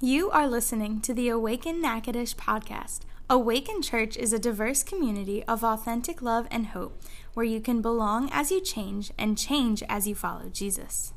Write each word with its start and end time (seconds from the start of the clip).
You 0.00 0.30
are 0.30 0.46
listening 0.46 1.00
to 1.00 1.14
the 1.14 1.30
Awaken 1.30 1.80
Natchitoches 1.80 2.34
podcast. 2.34 3.00
Awaken 3.30 3.80
Church 3.80 4.18
is 4.18 4.30
a 4.30 4.38
diverse 4.38 4.82
community 4.82 5.42
of 5.44 5.64
authentic 5.64 6.20
love 6.20 6.46
and 6.50 6.66
hope 6.66 7.00
where 7.32 7.46
you 7.46 7.62
can 7.62 7.80
belong 7.80 8.28
as 8.30 8.50
you 8.50 8.60
change 8.60 9.10
and 9.16 9.38
change 9.38 9.82
as 9.88 10.06
you 10.06 10.14
follow 10.14 10.50
Jesus. 10.52 11.14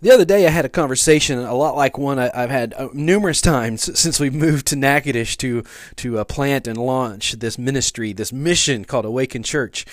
The 0.00 0.10
other 0.10 0.24
day, 0.24 0.46
I 0.46 0.50
had 0.50 0.64
a 0.64 0.70
conversation 0.70 1.38
a 1.38 1.54
lot 1.54 1.76
like 1.76 1.98
one 1.98 2.18
I, 2.18 2.30
have 2.34 2.50
had 2.50 2.72
uh, 2.74 2.88
numerous 2.94 3.42
times 3.42 3.98
since 3.98 4.18
we 4.18 4.30
moved 4.30 4.68
to 4.68 4.76
Natchitoches 4.76 5.36
to 5.38 5.62
to 5.96 6.18
uh, 6.20 6.24
plant 6.24 6.66
and 6.66 6.78
launch 6.78 7.32
this 7.32 7.58
ministry, 7.58 8.14
this 8.14 8.32
mission 8.32 8.86
called 8.86 9.04
Awaken 9.04 9.42
Church 9.42 9.84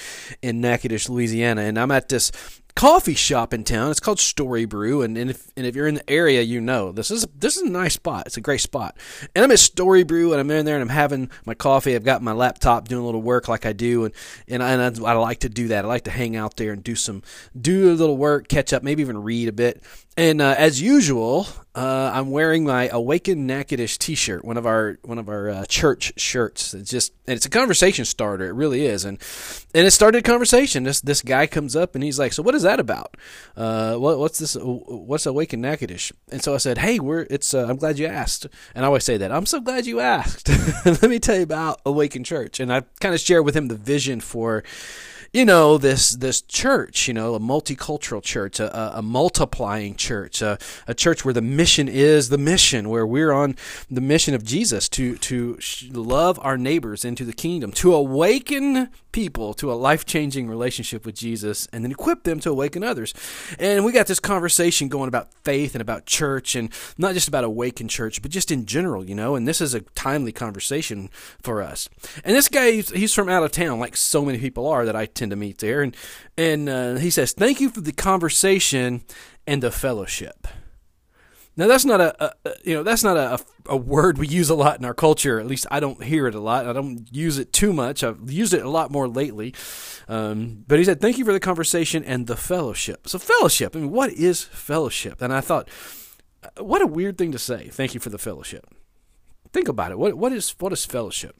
in 0.42 0.62
Natchitoches, 0.62 1.10
Louisiana. 1.10 1.64
And 1.64 1.78
I'm 1.78 1.92
at 1.92 2.08
this 2.08 2.32
coffee 2.76 3.14
shop 3.14 3.54
in 3.54 3.64
town. 3.64 3.92
It's 3.92 4.00
called 4.00 4.20
Story 4.20 4.66
Brew, 4.66 5.02
and, 5.02 5.18
and 5.18 5.30
if 5.30 5.52
and 5.56 5.66
if 5.66 5.76
you're 5.76 5.88
in 5.88 5.96
the 5.96 6.10
area, 6.10 6.42
you 6.42 6.62
know 6.62 6.92
this 6.92 7.12
is 7.12 7.26
this 7.38 7.58
is 7.58 7.64
a 7.64 7.70
nice 7.70 7.94
spot. 7.94 8.24
It's 8.26 8.38
a 8.38 8.42
great 8.42 8.62
spot. 8.62 8.98
And 9.36 9.44
I'm 9.44 9.52
at 9.52 9.60
Story 9.60 10.04
Brew, 10.04 10.32
and 10.32 10.40
I'm 10.40 10.50
in 10.52 10.66
there, 10.66 10.76
and 10.76 10.82
I'm 10.82 10.90
having 10.90 11.30
my 11.46 11.54
coffee. 11.54 11.96
I've 11.96 12.04
got 12.04 12.22
my 12.22 12.34
laptop 12.34 12.88
doing 12.88 13.04
a 13.04 13.06
little 13.06 13.22
work 13.22 13.48
like 13.48 13.66
I 13.66 13.74
do, 13.74 14.06
and 14.06 14.14
and 14.48 14.64
I, 14.64 14.72
and 14.72 15.06
I, 15.06 15.12
I 15.12 15.14
like 15.14 15.40
to 15.40 15.50
do 15.50 15.68
that. 15.70 15.86
I 15.86 15.88
like 15.88 16.04
to 16.06 16.12
hang 16.12 16.36
out 16.36 16.58
there 16.58 16.72
and 16.72 16.84
do 16.84 16.96
some 16.96 17.24
do 17.60 17.92
a 17.92 17.96
little 17.96 18.18
work, 18.18 18.48
catch 18.48 18.74
up, 18.74 18.84
maybe 18.84 19.02
even 19.02 19.22
read 19.24 19.48
a 19.48 19.54
bit. 19.54 19.84
And 20.18 20.42
uh, 20.42 20.56
as 20.58 20.82
usual, 20.82 21.48
uh, 21.76 22.12
I'm 22.14 22.30
wearing 22.30 22.66
my 22.66 22.88
Awaken 22.90 23.48
Natchitoches 23.48 23.98
T-shirt, 23.98 24.46
one 24.46 24.58
of 24.58 24.66
our 24.68 25.00
one 25.02 25.18
of 25.18 25.28
our 25.28 25.50
uh, 25.50 25.66
church 25.66 26.14
shirts. 26.18 26.76
It's 26.76 26.90
just 26.90 27.14
and 27.26 27.36
it's 27.36 27.48
a 27.48 27.50
conversation 27.50 28.06
starter. 28.06 28.46
It 28.46 28.54
really 28.54 28.86
is, 28.86 29.06
and 29.06 29.18
and 29.74 29.88
it 29.88 29.92
started 29.92 30.20
a 30.20 30.22
conversation. 30.22 30.84
This 30.84 31.02
this 31.02 31.24
guy 31.24 31.48
comes 31.48 31.76
up 31.76 31.96
and 31.96 32.04
he's 32.04 32.20
like, 32.20 32.32
"So 32.34 32.44
what 32.44 32.54
is 32.54 32.62
that 32.62 32.80
about? 32.80 33.18
Uh, 33.58 33.96
what, 33.96 34.20
what's 34.20 34.38
this? 34.38 34.56
What's 34.56 35.26
Awaken 35.26 35.62
Natchitoches?" 35.62 36.12
And 36.32 36.44
so 36.44 36.54
I 36.54 36.58
said, 36.58 36.78
"Hey, 36.78 37.00
we're 37.00 37.26
it's. 37.32 37.56
Uh, 37.56 37.66
I'm 37.68 37.78
glad 37.78 37.98
you 37.98 38.06
asked." 38.06 38.46
And 38.76 38.86
I 38.86 38.88
always 38.88 39.04
say 39.04 39.18
that 39.18 39.32
I'm 39.32 39.48
so 39.48 39.60
glad 39.60 39.88
you 39.88 40.00
asked. 40.00 40.50
Let 40.86 41.10
me 41.10 41.18
tell 41.18 41.38
you 41.38 41.44
about 41.44 41.82
Awaken 41.88 42.24
Church, 42.24 42.60
and 42.60 42.72
I 42.72 42.84
kind 43.00 43.16
of 43.16 43.20
share 43.20 43.42
with 43.42 43.56
him 43.56 43.68
the 43.68 43.76
vision 43.76 44.20
for 44.20 44.64
you 45.34 45.44
know 45.44 45.80
this 45.80 46.12
this 46.12 46.42
church 46.44 47.08
you 47.08 47.14
know 47.14 47.34
a 47.34 47.40
multicultural 47.40 48.22
church 48.22 48.60
a, 48.60 48.98
a 48.98 49.02
multiplying 49.02 49.96
church 49.96 50.44
a, 50.44 50.60
a, 50.88 50.94
church 50.94 51.26
where 51.26 51.34
the 51.34 51.42
mission 51.42 51.90
is 51.90 52.30
the 52.30 52.38
mission 52.38 52.88
where 52.88 53.06
we're 53.06 53.32
on 53.32 53.56
the 53.90 54.00
mission 54.00 54.36
of 54.36 54.44
jesus 54.44 54.88
to 54.88 55.18
to 55.18 55.58
love 55.92 56.40
our 56.44 56.56
neighbors 56.56 57.04
into 57.04 57.26
the 57.26 57.34
kingdom 57.34 57.72
to 57.72 57.96
awaken 57.96 58.90
people 59.14 59.54
to 59.54 59.72
a 59.72 59.76
life-changing 59.76 60.48
relationship 60.48 61.06
with 61.06 61.16
jesus 61.16 61.68
and 61.72 61.84
then 61.84 61.92
equip 61.92 62.24
them 62.24 62.40
to 62.40 62.50
awaken 62.50 62.84
others. 62.84 63.14
And 63.58 63.86
we 63.86 63.92
got 63.92 64.08
this 64.08 64.20
conversation 64.20 64.90
going 64.90 65.08
about 65.08 65.32
faith 65.44 65.76
and 65.76 65.82
about 65.82 66.06
church 66.06 66.56
and 66.56 66.70
not 66.98 67.14
just 67.14 67.28
about 67.28 67.44
awaken 67.44 67.88
church 67.88 68.22
but 68.22 68.32
just 68.32 68.52
in 68.52 68.66
general 68.66 69.06
you 69.08 69.16
know 69.16 69.36
and 69.36 69.48
this 69.48 69.62
is 69.62 69.74
a 69.74 69.82
timely 69.82 70.32
conversation 70.32 71.10
for 71.42 71.62
us. 71.62 71.88
And 72.26 72.36
this 72.36 72.50
guy 72.50 72.72
he's 72.72 73.14
from 73.14 73.30
out 73.30 73.44
of 73.44 73.52
town 73.52 73.80
like 73.80 73.96
so 73.96 74.26
many 74.26 74.40
people 74.40 74.68
are 74.68 74.86
that 74.86 74.96
i 74.96 75.06
tend 75.06 75.23
to 75.30 75.36
meet 75.36 75.60
there, 75.60 75.82
and 75.82 75.96
and 76.38 76.70
uh, 76.70 76.96
he 76.96 77.10
says, 77.10 77.34
"Thank 77.34 77.60
you 77.62 77.70
for 77.70 77.82
the 77.82 77.92
conversation 77.92 79.04
and 79.48 79.62
the 79.62 79.72
fellowship." 79.72 80.48
Now 81.56 81.68
that's 81.68 81.86
not 81.86 82.02
a, 82.02 82.36
a 82.46 82.54
you 82.64 82.74
know 82.74 82.84
that's 82.84 83.04
not 83.04 83.16
a, 83.16 83.40
a 83.68 83.78
word 83.78 84.18
we 84.18 84.28
use 84.28 84.50
a 84.50 84.56
lot 84.56 84.80
in 84.80 84.86
our 84.86 84.94
culture. 84.94 85.40
At 85.40 85.46
least 85.46 85.68
I 85.70 85.80
don't 85.80 86.04
hear 86.04 86.28
it 86.28 86.36
a 86.36 86.40
lot. 86.40 86.66
I 86.66 86.74
don't 86.74 87.08
use 87.12 87.38
it 87.38 87.54
too 87.54 87.74
much. 87.74 88.04
I've 88.04 88.32
used 88.32 88.54
it 88.54 88.66
a 88.66 88.70
lot 88.70 88.92
more 88.92 89.08
lately. 89.08 89.54
Um, 90.08 90.64
but 90.68 90.80
he 90.80 90.86
said, 90.86 91.00
"Thank 91.00 91.18
you 91.18 91.26
for 91.26 91.34
the 91.34 91.40
conversation 91.40 92.04
and 92.04 92.26
the 92.26 92.36
fellowship." 92.36 93.08
So 93.08 93.20
fellowship. 93.20 93.76
I 93.76 93.80
mean, 93.80 93.92
what 93.92 94.12
is 94.12 94.44
fellowship? 94.44 95.22
And 95.22 95.32
I 95.32 95.42
thought, 95.42 95.70
uh, 96.44 96.64
what 96.64 96.82
a 96.82 96.88
weird 96.88 97.18
thing 97.18 97.32
to 97.34 97.40
say. 97.40 97.68
Thank 97.68 97.94
you 97.94 98.00
for 98.00 98.10
the 98.10 98.18
fellowship. 98.18 98.66
Think 99.52 99.68
about 99.68 99.92
it. 99.92 100.00
What 100.00 100.16
what 100.16 100.34
is 100.34 100.56
what 100.58 100.74
is 100.74 100.86
fellowship? 100.86 101.36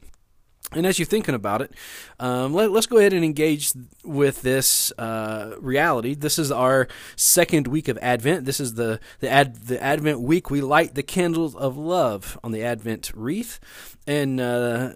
And 0.72 0.86
as 0.86 0.98
you're 0.98 1.06
thinking 1.06 1.34
about 1.34 1.62
it, 1.62 1.72
um, 2.18 2.52
let, 2.52 2.70
us 2.70 2.86
go 2.86 2.98
ahead 2.98 3.12
and 3.12 3.24
engage 3.24 3.72
with 4.02 4.42
this 4.42 4.92
uh, 4.98 5.54
reality. 5.60 6.14
This 6.14 6.38
is 6.38 6.50
our 6.50 6.88
second 7.16 7.68
week 7.68 7.86
of 7.86 7.98
Advent. 7.98 8.44
This 8.44 8.60
is 8.60 8.74
the 8.74 8.98
the, 9.20 9.30
ad, 9.30 9.54
the 9.66 9.80
Advent 9.80 10.20
week. 10.20 10.50
We 10.50 10.62
light 10.62 10.94
the 10.94 11.02
candles 11.02 11.54
of 11.54 11.76
love 11.76 12.38
on 12.42 12.52
the 12.52 12.64
Advent 12.64 13.12
wreath, 13.14 13.60
and 14.06 14.40
uh, 14.40 14.94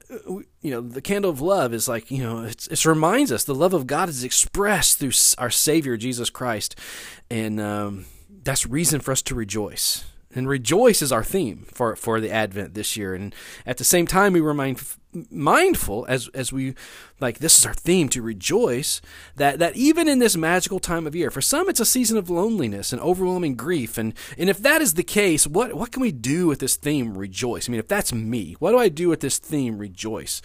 you 0.63 0.71
know 0.71 0.81
the 0.81 1.03
candle 1.03 1.31
of 1.31 1.41
love 1.41 1.73
is 1.73 1.87
like 1.87 2.11
you 2.11 2.23
know 2.23 2.43
it 2.45 2.85
reminds 2.85 3.31
us 3.31 3.45
the 3.45 3.55
love 3.55 3.75
of 3.75 3.87
God 3.87 4.09
is 4.09 4.25
expressed 4.25 4.99
through 4.99 5.13
our 5.37 5.51
Savior 5.51 5.97
Jesus 5.97 6.31
Christ, 6.31 6.77
and 7.31 7.61
um, 7.61 8.07
that's 8.43 8.67
reason 8.67 9.01
for 9.01 9.13
us 9.13 9.23
to 9.23 9.35
rejoice. 9.35 10.05
And 10.35 10.49
rejoice 10.49 11.01
is 11.01 11.11
our 11.11 11.25
theme 11.25 11.67
for, 11.73 11.97
for 11.97 12.21
the 12.21 12.31
Advent 12.31 12.75
this 12.75 12.97
year. 12.97 13.15
And 13.15 13.35
at 13.65 13.79
the 13.79 13.85
same 13.85 14.07
time, 14.07 14.35
we 14.35 14.41
remain 14.41 14.77
mindful 15.31 16.05
as 16.09 16.29
as 16.35 16.53
we 16.53 16.75
like 17.19 17.39
this 17.39 17.59
is 17.59 17.65
our 17.65 17.73
theme 17.73 18.11
to 18.11 18.21
rejoice 18.21 19.01
that 19.37 19.59
that 19.59 19.75
even 19.75 20.07
in 20.07 20.19
this 20.19 20.37
magical 20.37 20.79
time 20.79 21.07
of 21.07 21.15
year 21.15 21.31
for 21.31 21.41
some 21.41 21.69
it's 21.69 21.81
a 21.81 21.87
season 21.87 22.19
of 22.19 22.29
loneliness 22.29 22.93
and 22.93 23.01
overwhelming 23.01 23.55
grief. 23.55 23.97
And 23.97 24.13
and 24.37 24.51
if 24.51 24.59
that 24.59 24.83
is 24.83 24.95
the 24.95 25.03
case 25.03 25.47
what 25.47 25.75
what 25.75 25.93
can 25.93 26.03
we 26.03 26.13
do 26.13 26.47
with 26.47 26.59
this 26.59 26.77
theme 26.77 27.17
rejoice? 27.17 27.69
I 27.69 27.73
mean 27.73 27.81
if 27.81 27.89
that's 27.89 28.13
me 28.13 28.55
what 28.59 28.73
do 28.73 28.79
i 28.79 28.91
do 28.91 29.09
with 29.09 29.21
this 29.21 29.39
theme 29.39 29.79
rejoice? 29.79 30.43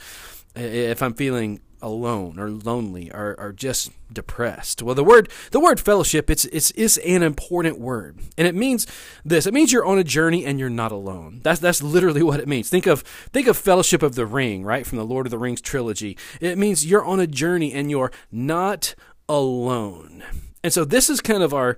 If 0.56 1.02
i'm 1.02 1.14
feeling 1.14 1.60
alone 1.84 2.40
or 2.40 2.50
lonely 2.50 3.12
or, 3.12 3.36
or 3.38 3.52
just 3.52 3.92
depressed. 4.12 4.82
Well, 4.82 4.96
the 4.96 5.04
word 5.04 5.30
the 5.52 5.60
word 5.60 5.80
fellowship 5.80 6.30
it's 6.30 6.46
it's 6.46 6.72
is 6.72 6.98
an 7.00 7.22
important 7.22 7.80
word, 7.80 8.20
and 8.38 8.48
it 8.48 8.56
means 8.56 8.88
this. 9.24 9.46
It 9.46 9.54
means 9.54 9.72
you're 9.72 9.86
on 9.86 10.00
a 10.00 10.04
journey 10.04 10.46
and 10.46 10.60
you're 10.60 10.70
not 10.70 10.92
alone. 10.92 11.42
That's 11.44 11.60
that's 11.60 11.84
literally 11.84 12.24
what 12.24 12.40
it 12.40 12.48
means. 12.48 12.70
Think 12.70 12.88
of 12.88 13.02
think 13.02 13.48
of 13.48 13.58
Fellowship 13.58 14.02
of 14.02 14.16
the 14.16 14.26
Ring, 14.26 14.64
right 14.64 14.88
from 14.88 14.98
the 14.98 15.06
Lord 15.06 15.28
of 15.28 15.32
the 15.32 15.38
Rings 15.38 15.62
trilogy. 15.62 16.18
It 16.40 16.58
means 16.58 16.86
you're 16.86 17.06
on 17.06 17.20
a 17.20 17.28
journey 17.28 17.74
and 17.74 17.92
you're 17.92 18.12
not 18.32 18.96
alone. 19.28 20.24
And 20.64 20.72
so 20.72 20.86
this 20.86 21.10
is 21.10 21.20
kind 21.20 21.44
of 21.44 21.54
our 21.54 21.78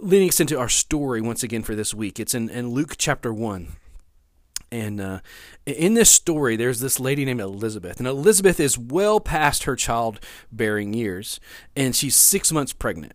leading 0.00 0.28
us 0.28 0.40
into 0.40 0.58
our 0.58 0.68
story 0.68 1.20
once 1.20 1.42
again 1.42 1.62
for 1.62 1.74
this 1.74 1.92
week. 1.92 2.18
It's 2.18 2.34
in, 2.34 2.48
in 2.48 2.70
Luke 2.70 2.94
chapter 2.96 3.32
one. 3.32 3.68
And 4.72 5.02
uh, 5.02 5.20
in 5.66 5.92
this 5.92 6.10
story, 6.10 6.56
there's 6.56 6.80
this 6.80 6.98
lady 6.98 7.26
named 7.26 7.42
Elizabeth, 7.42 7.98
and 7.98 8.08
Elizabeth 8.08 8.58
is 8.58 8.78
well 8.78 9.20
past 9.20 9.64
her 9.64 9.76
childbearing 9.76 10.94
years, 10.94 11.38
and 11.76 11.94
she's 11.94 12.16
six 12.16 12.50
months 12.50 12.72
pregnant. 12.72 13.12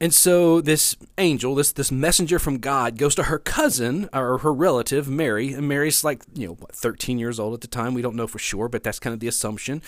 And 0.00 0.14
so 0.14 0.62
this 0.62 0.96
angel, 1.18 1.54
this 1.54 1.72
this 1.72 1.92
messenger 1.92 2.38
from 2.38 2.56
God, 2.56 2.96
goes 2.96 3.14
to 3.16 3.24
her 3.24 3.38
cousin 3.38 4.08
or 4.14 4.38
her 4.38 4.52
relative 4.52 5.08
Mary, 5.08 5.52
and 5.52 5.68
Mary's 5.68 6.04
like 6.04 6.22
you 6.32 6.46
know 6.46 6.54
what, 6.54 6.74
13 6.74 7.18
years 7.18 7.38
old 7.38 7.52
at 7.52 7.60
the 7.60 7.68
time. 7.68 7.92
We 7.92 8.00
don't 8.00 8.16
know 8.16 8.26
for 8.26 8.38
sure, 8.38 8.70
but 8.70 8.82
that's 8.82 8.98
kind 8.98 9.12
of 9.12 9.20
the 9.20 9.28
assumption. 9.28 9.82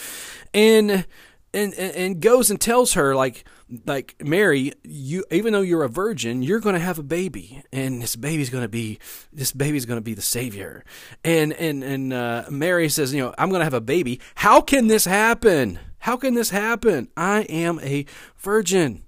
And 0.53 1.07
and, 1.55 1.73
and 1.73 2.21
goes 2.21 2.51
and 2.51 2.61
tells 2.61 2.93
her 2.93 3.17
like 3.17 3.45
like 3.87 4.17
Mary, 4.23 4.73
you 4.83 5.25
even 5.31 5.53
though 5.53 5.61
you're 5.61 5.85
a 5.85 5.89
virgin, 5.89 6.43
you're 6.43 6.61
going 6.61 6.75
to 6.75 6.81
have 6.81 6.99
a 6.99 7.03
baby, 7.03 7.63
and 7.73 8.03
this 8.03 8.17
baby's 8.17 8.51
going 8.51 8.65
to 8.65 8.69
be 8.69 8.99
this 9.33 9.53
baby's 9.53 9.87
going 9.87 9.99
to 9.99 10.05
be 10.05 10.15
the 10.15 10.23
savior. 10.23 10.85
And 11.23 11.53
and 11.55 11.83
and 11.85 12.13
uh, 12.13 12.45
Mary 12.51 12.89
says, 12.89 13.15
you 13.15 13.23
know, 13.23 13.35
I'm 13.39 13.51
going 13.51 13.61
to 13.61 13.65
have 13.65 13.75
a 13.75 13.81
baby. 13.81 14.21
How 14.35 14.61
can 14.61 14.89
this 14.89 15.05
happen? 15.05 15.79
How 15.99 16.17
can 16.17 16.35
this 16.35 16.51
happen? 16.51 17.09
I 17.17 17.43
am 17.43 17.81
a 17.81 18.05
virgin. 18.37 19.04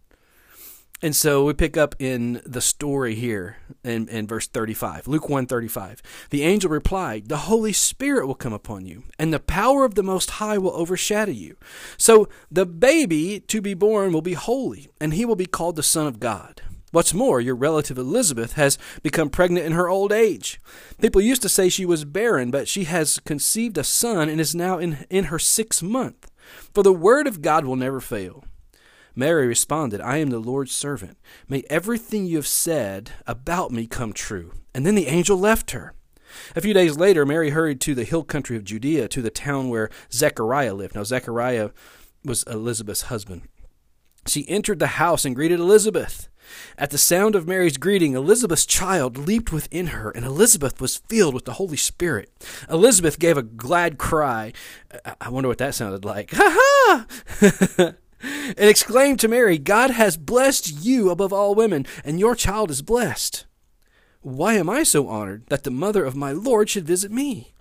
And 1.03 1.15
so 1.15 1.45
we 1.45 1.53
pick 1.53 1.77
up 1.77 1.95
in 1.99 2.41
the 2.47 2.63
story 2.63 3.15
here 3.15 3.59
in, 3.85 4.09
in 4.09 4.27
verse 4.27 4.47
35, 4.47 5.07
Luke 5.07 5.29
1 5.29 5.47
35. 5.47 6.03
The 6.31 6.43
angel 6.43 6.71
replied, 6.71 7.29
The 7.29 7.37
Holy 7.37 7.75
Spirit 7.75 8.27
will 8.27 8.35
come 8.35 8.55
upon 8.55 8.87
you, 8.87 9.05
and 9.19 9.33
the 9.33 9.39
power 9.39 9.85
of 9.85 9.95
the 9.95 10.03
Most 10.03 10.33
High 10.33 10.57
will 10.57 10.75
overshadow 10.75 11.33
you. 11.33 11.57
So 11.99 12.29
the 12.51 12.65
baby 12.65 13.41
to 13.41 13.61
be 13.61 13.75
born 13.75 14.13
will 14.13 14.23
be 14.23 14.35
holy, 14.35 14.89
and 14.99 15.13
he 15.13 15.27
will 15.27 15.37
be 15.37 15.47
called 15.47 15.77
the 15.77 15.83
Son 15.83 16.07
of 16.07 16.19
God. 16.19 16.63
What's 16.93 17.13
more, 17.13 17.43
your 17.43 17.57
relative 17.57 17.99
Elizabeth 17.99 18.55
has 18.55 18.79
become 19.03 19.29
pregnant 19.29 19.67
in 19.67 19.73
her 19.73 19.91
old 19.91 20.13
age. 20.13 20.63
People 20.99 21.21
used 21.21 21.43
to 21.43 21.49
say 21.51 21.69
she 21.69 21.85
was 21.85 22.07
barren, 22.07 22.51
but 22.51 22.69
she 22.69 22.85
has 22.85 23.21
conceived 23.21 23.77
a 23.77 23.85
son 23.85 24.31
and 24.31 24.41
is 24.41 24.55
now 24.55 24.79
in, 24.79 25.05
in 25.11 25.25
her 25.25 25.39
sixth 25.39 25.83
month. 25.83 26.31
For 26.73 26.83
the 26.83 26.95
word 26.95 27.27
of 27.27 27.43
God 27.43 27.67
will 27.67 27.77
never 27.77 28.01
fail. 28.01 28.45
Mary 29.19 29.47
responded, 29.47 30.01
I 30.03 30.19
am 30.19 30.29
the 30.29 30.39
Lord's 30.39 30.73
servant. 30.73 31.17
May 31.49 31.65
everything 31.71 32.27
you 32.27 32.37
have 32.37 32.47
said 32.47 33.13
about 33.27 33.73
me 33.73 33.87
come 33.87 34.13
true. 34.13 34.53
And 34.75 34.85
then 34.85 34.95
the 34.95 35.07
angel 35.07 35.39
left 35.39 35.71
her. 35.71 35.95
A 36.55 36.61
few 36.61 36.75
days 36.75 36.99
later, 36.99 37.25
Mary 37.25 37.51
hurried 37.51 37.81
to 37.81 37.95
the 37.95 38.05
hill 38.05 38.23
country 38.23 38.59
of 38.59 38.65
Judea, 38.65 39.09
to 39.09 39.23
the 39.23 39.31
town 39.31 39.71
where 39.71 39.89
Zechariah 40.13 40.75
lived. 40.75 40.95
Now, 40.95 41.05
Zechariah 41.05 41.71
was 42.25 42.43
Elizabeth's 42.43 43.03
husband. 43.03 43.43
She 44.27 44.47
entered 44.49 44.81
the 44.81 44.87
house 44.87 45.25
and 45.25 45.35
greeted 45.35 45.61
Elizabeth. 45.61 46.29
At 46.77 46.91
the 46.91 46.99
sound 46.99 47.35
of 47.35 47.49
Mary's 47.49 47.79
greeting, 47.79 48.13
Elizabeth's 48.13 48.67
child 48.67 49.17
leaped 49.17 49.51
within 49.51 49.89
her, 49.89 50.11
and 50.11 50.25
Elizabeth 50.25 50.81
was 50.81 50.99
filled 51.09 51.35
with 51.35 51.45
the 51.47 51.55
Holy 51.55 51.77
Spirit. 51.77 52.31
Elizabeth 52.69 53.19
gave 53.19 53.37
a 53.39 53.43
glad 53.43 53.97
cry. 53.99 54.53
I 55.21 55.31
wonder 55.31 55.49
what 55.49 55.59
that 55.59 55.75
sounded 55.75 56.05
like. 56.05 56.33
Ha 56.37 57.07
ha! 57.41 57.95
and 58.23 58.71
exclaimed 58.71 59.21
to 59.21 59.29
Mary, 59.29 59.59
God 59.59 59.91
has 59.91 60.17
blessed 60.17 60.85
you 60.85 61.11
above 61.11 61.33
all 61.33 61.55
women, 61.55 61.87
and 62.05 62.21
your 62.21 62.35
child 62.35 62.71
is 62.71 62.83
blessed. 62.83 63.47
Why 64.21 64.55
am 64.55 64.69
I 64.69 64.83
so 64.83 65.09
honored 65.09 65.45
that 65.49 65.65
the 65.65 65.71
mother 65.71 66.05
of 66.05 66.17
my 66.17 66.33
Lord 66.33 66.69
should 66.69 66.87
visit 66.87 67.13
me? 67.13 67.53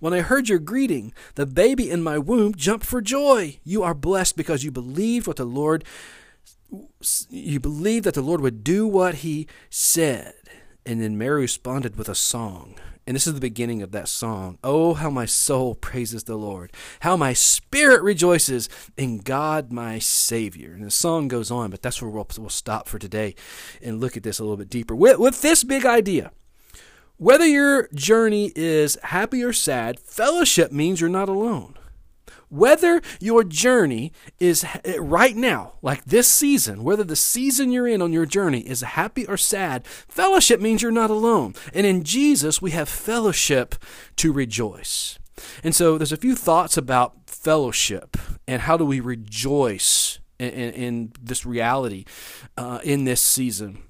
When 0.00 0.12
I 0.12 0.20
heard 0.20 0.48
your 0.48 0.58
greeting, 0.58 1.12
the 1.34 1.46
baby 1.46 1.90
in 1.90 2.02
my 2.02 2.18
womb 2.18 2.54
jumped 2.54 2.86
for 2.86 3.00
joy. 3.00 3.58
You 3.62 3.82
are 3.82 3.94
blessed 3.94 4.36
because 4.36 4.64
you 4.64 4.70
believed 4.70 5.26
what 5.26 5.36
the 5.36 5.44
Lord 5.44 5.84
you 7.30 7.58
believed 7.60 8.04
that 8.04 8.14
the 8.14 8.20
Lord 8.20 8.40
would 8.40 8.62
do 8.62 8.86
what 8.86 9.16
he 9.16 9.46
said. 9.70 10.34
And 10.84 11.00
then 11.00 11.16
Mary 11.16 11.42
responded 11.42 11.96
with 11.96 12.08
a 12.08 12.14
song. 12.14 12.76
And 13.08 13.14
this 13.14 13.26
is 13.26 13.32
the 13.32 13.40
beginning 13.40 13.80
of 13.80 13.92
that 13.92 14.06
song. 14.06 14.58
Oh, 14.62 14.92
how 14.92 15.08
my 15.08 15.24
soul 15.24 15.74
praises 15.74 16.24
the 16.24 16.36
Lord. 16.36 16.70
How 17.00 17.16
my 17.16 17.32
spirit 17.32 18.02
rejoices 18.02 18.68
in 18.98 19.20
God 19.20 19.72
my 19.72 19.98
Savior. 19.98 20.74
And 20.74 20.84
the 20.84 20.90
song 20.90 21.26
goes 21.26 21.50
on, 21.50 21.70
but 21.70 21.80
that's 21.80 22.02
where 22.02 22.10
we'll, 22.10 22.28
we'll 22.36 22.50
stop 22.50 22.86
for 22.86 22.98
today 22.98 23.34
and 23.80 23.98
look 23.98 24.18
at 24.18 24.24
this 24.24 24.38
a 24.38 24.42
little 24.42 24.58
bit 24.58 24.68
deeper. 24.68 24.94
With, 24.94 25.18
with 25.18 25.40
this 25.40 25.64
big 25.64 25.86
idea, 25.86 26.32
whether 27.16 27.46
your 27.46 27.88
journey 27.94 28.52
is 28.54 28.98
happy 29.02 29.42
or 29.42 29.54
sad, 29.54 29.98
fellowship 29.98 30.70
means 30.70 31.00
you're 31.00 31.08
not 31.08 31.30
alone. 31.30 31.78
Whether 32.50 33.02
your 33.20 33.44
journey 33.44 34.12
is 34.38 34.64
right 34.98 35.36
now, 35.36 35.74
like 35.82 36.04
this 36.04 36.28
season, 36.28 36.82
whether 36.82 37.04
the 37.04 37.16
season 37.16 37.70
you're 37.70 37.88
in 37.88 38.02
on 38.02 38.12
your 38.12 38.26
journey 38.26 38.60
is 38.60 38.80
happy 38.80 39.26
or 39.26 39.36
sad, 39.36 39.86
fellowship 39.86 40.60
means 40.60 40.82
you're 40.82 40.90
not 40.90 41.10
alone. 41.10 41.54
And 41.74 41.86
in 41.86 42.04
Jesus, 42.04 42.62
we 42.62 42.70
have 42.72 42.88
fellowship 42.88 43.74
to 44.16 44.32
rejoice. 44.32 45.18
And 45.62 45.74
so 45.74 45.98
there's 45.98 46.12
a 46.12 46.16
few 46.16 46.34
thoughts 46.34 46.76
about 46.76 47.14
fellowship 47.26 48.16
and 48.46 48.62
how 48.62 48.76
do 48.76 48.84
we 48.84 49.00
rejoice 49.00 50.18
in, 50.38 50.50
in, 50.50 50.72
in 50.72 51.12
this 51.20 51.44
reality 51.44 52.04
uh, 52.56 52.80
in 52.82 53.04
this 53.04 53.20
season. 53.20 53.82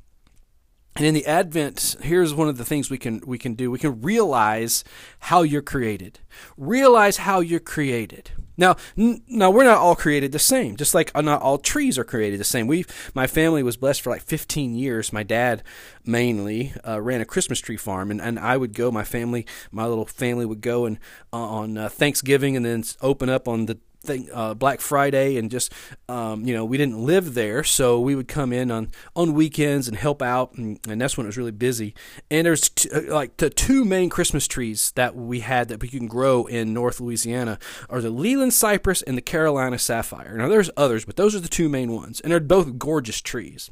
And 0.97 1.07
in 1.07 1.15
the 1.15 1.27
Advent, 1.27 1.97
here's 2.03 2.35
one 2.35 2.49
of 2.49 2.59
the 2.59 2.65
things 2.65 2.91
we 2.91 2.99
can 2.99 3.23
we 3.25 3.39
can 3.39 3.55
do. 3.55 3.71
We 3.71 3.79
can 3.79 4.01
realize 4.03 4.83
how 5.21 5.43
you're 5.43 5.63
created. 5.63 6.19
Realize 6.57 7.19
how 7.19 7.39
you're 7.41 7.61
created. 7.61 8.33
Now, 8.57 8.75
n- 8.99 9.23
now 9.29 9.51
we're 9.53 9.63
not 9.63 9.79
all 9.79 9.95
created 9.95 10.33
the 10.33 10.41
same. 10.41 10.77
Just 10.77 10.93
like 10.93 11.13
uh, 11.15 11.21
not 11.21 11.41
all 11.41 11.59
trees 11.59 11.97
are 11.97 12.05
created 12.05 12.41
the 12.41 12.45
same. 12.45 12.67
We, 12.67 12.85
my 13.15 13.29
family 13.29 13.63
was 13.63 13.77
blessed 13.77 14.03
for 14.03 14.11
like 14.11 14.23
15 14.23 14.75
years. 14.75 15.13
My 15.13 15.23
dad 15.23 15.63
mainly 16.05 16.75
uh, 16.87 17.01
ran 17.01 17.21
a 17.21 17.25
Christmas 17.25 17.61
tree 17.61 17.77
farm, 17.77 18.11
and, 18.11 18.21
and 18.21 18.39
I 18.39 18.57
would 18.57 18.75
go. 18.75 18.91
My 18.91 19.05
family, 19.05 19.47
my 19.71 19.87
little 19.87 20.07
family, 20.07 20.45
would 20.45 20.61
go 20.61 20.85
and 20.85 20.99
uh, 21.33 21.37
on 21.37 21.79
uh, 21.79 21.89
Thanksgiving, 21.89 22.57
and 22.57 22.67
then 22.67 22.83
open 23.01 23.29
up 23.31 23.47
on 23.47 23.67
the 23.67 23.79
thing, 24.09 24.29
uh, 24.33 24.55
Black 24.55 24.81
Friday, 24.81 25.37
and 25.37 25.51
just 25.51 25.73
um, 26.09 26.45
you 26.45 26.55
know 26.55 26.65
we 26.65 26.77
didn't 26.77 26.99
live 26.99 27.35
there, 27.35 27.63
so 27.63 28.01
we 28.01 28.17
would 28.17 28.27
come 28.27 28.53
in 28.53 28.71
on 28.71 28.91
on 29.15 29.35
weekends 29.35 29.87
and 29.87 29.97
help 29.97 30.21
out, 30.21 30.55
and, 30.55 30.81
and 30.89 31.01
that's 31.01 31.17
when 31.17 31.27
it 31.27 31.29
was 31.29 31.39
really 31.39 31.53
busy. 31.53 31.95
And 32.31 32.47
there's 32.47 32.69
t- 32.69 32.91
uh, 32.91 33.15
like 33.15 33.37
the 33.37 33.51
two 33.51 33.85
main 33.85 34.11
Christmas 34.11 34.49
trees 34.49 34.93
that 34.97 35.15
we 35.15 35.41
had 35.41 35.69
that 35.69 35.81
we 35.81 35.89
can 35.89 36.09
grow 36.09 36.47
in 36.47 36.75
North 36.75 37.01
Louisiana 37.01 37.59
are 37.89 38.01
the 38.01 38.11
Leyland 38.11 38.53
cypress 38.53 39.03
and 39.03 39.17
the 39.17 39.23
Carolina 39.23 39.79
sapphire. 39.79 40.37
Now 40.37 40.49
there's 40.49 40.71
others, 40.77 41.05
but 41.05 41.17
those 41.17 41.37
are 41.37 41.41
the 41.41 41.49
two 41.49 41.69
main 41.69 41.93
ones, 41.93 42.21
and 42.21 42.33
they're 42.33 42.41
both 42.41 42.79
gorgeous 42.79 43.21
trees. 43.21 43.71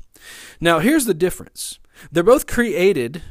Now 0.60 0.78
here's 0.78 1.06
the 1.06 1.14
difference: 1.14 1.80
they're 2.12 2.22
both 2.22 2.46
created 2.46 3.22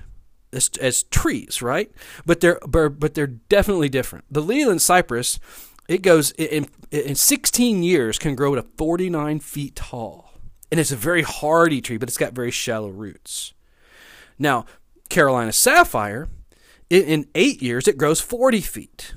as, 0.52 0.70
as, 0.82 1.04
trees, 1.04 1.62
right? 1.62 1.92
But 2.26 2.40
they're 2.40 2.60
but 2.66 3.14
they're 3.14 3.28
definitely 3.28 3.90
different. 3.90 4.26
The 4.32 4.42
Leyland 4.42 4.82
cypress 4.82 5.40
it 5.88 6.02
goes 6.02 6.32
in, 6.32 6.68
in 6.92 7.16
16 7.16 7.84
years 7.84 8.18
can 8.18 8.36
grow 8.36 8.56
to 8.56 8.64
49 8.64 9.40
feet 9.40 9.76
tall. 9.76 10.32
And 10.72 10.80
it's 10.80 10.92
a 10.92 10.96
very 10.96 11.22
hardy 11.22 11.82
tree, 11.82 11.98
but 11.98 12.10
it's 12.10 12.18
got 12.18 12.34
very 12.34 12.52
shallow 12.52 12.90
roots. 12.90 13.54
Now, 14.40 14.66
Carolina 15.10 15.54
sapphire, 15.54 16.28
in 16.90 17.28
eight 17.36 17.62
years, 17.62 17.88
it 17.88 17.98
grows 17.98 18.20
40 18.20 18.62
feet. 18.62 19.16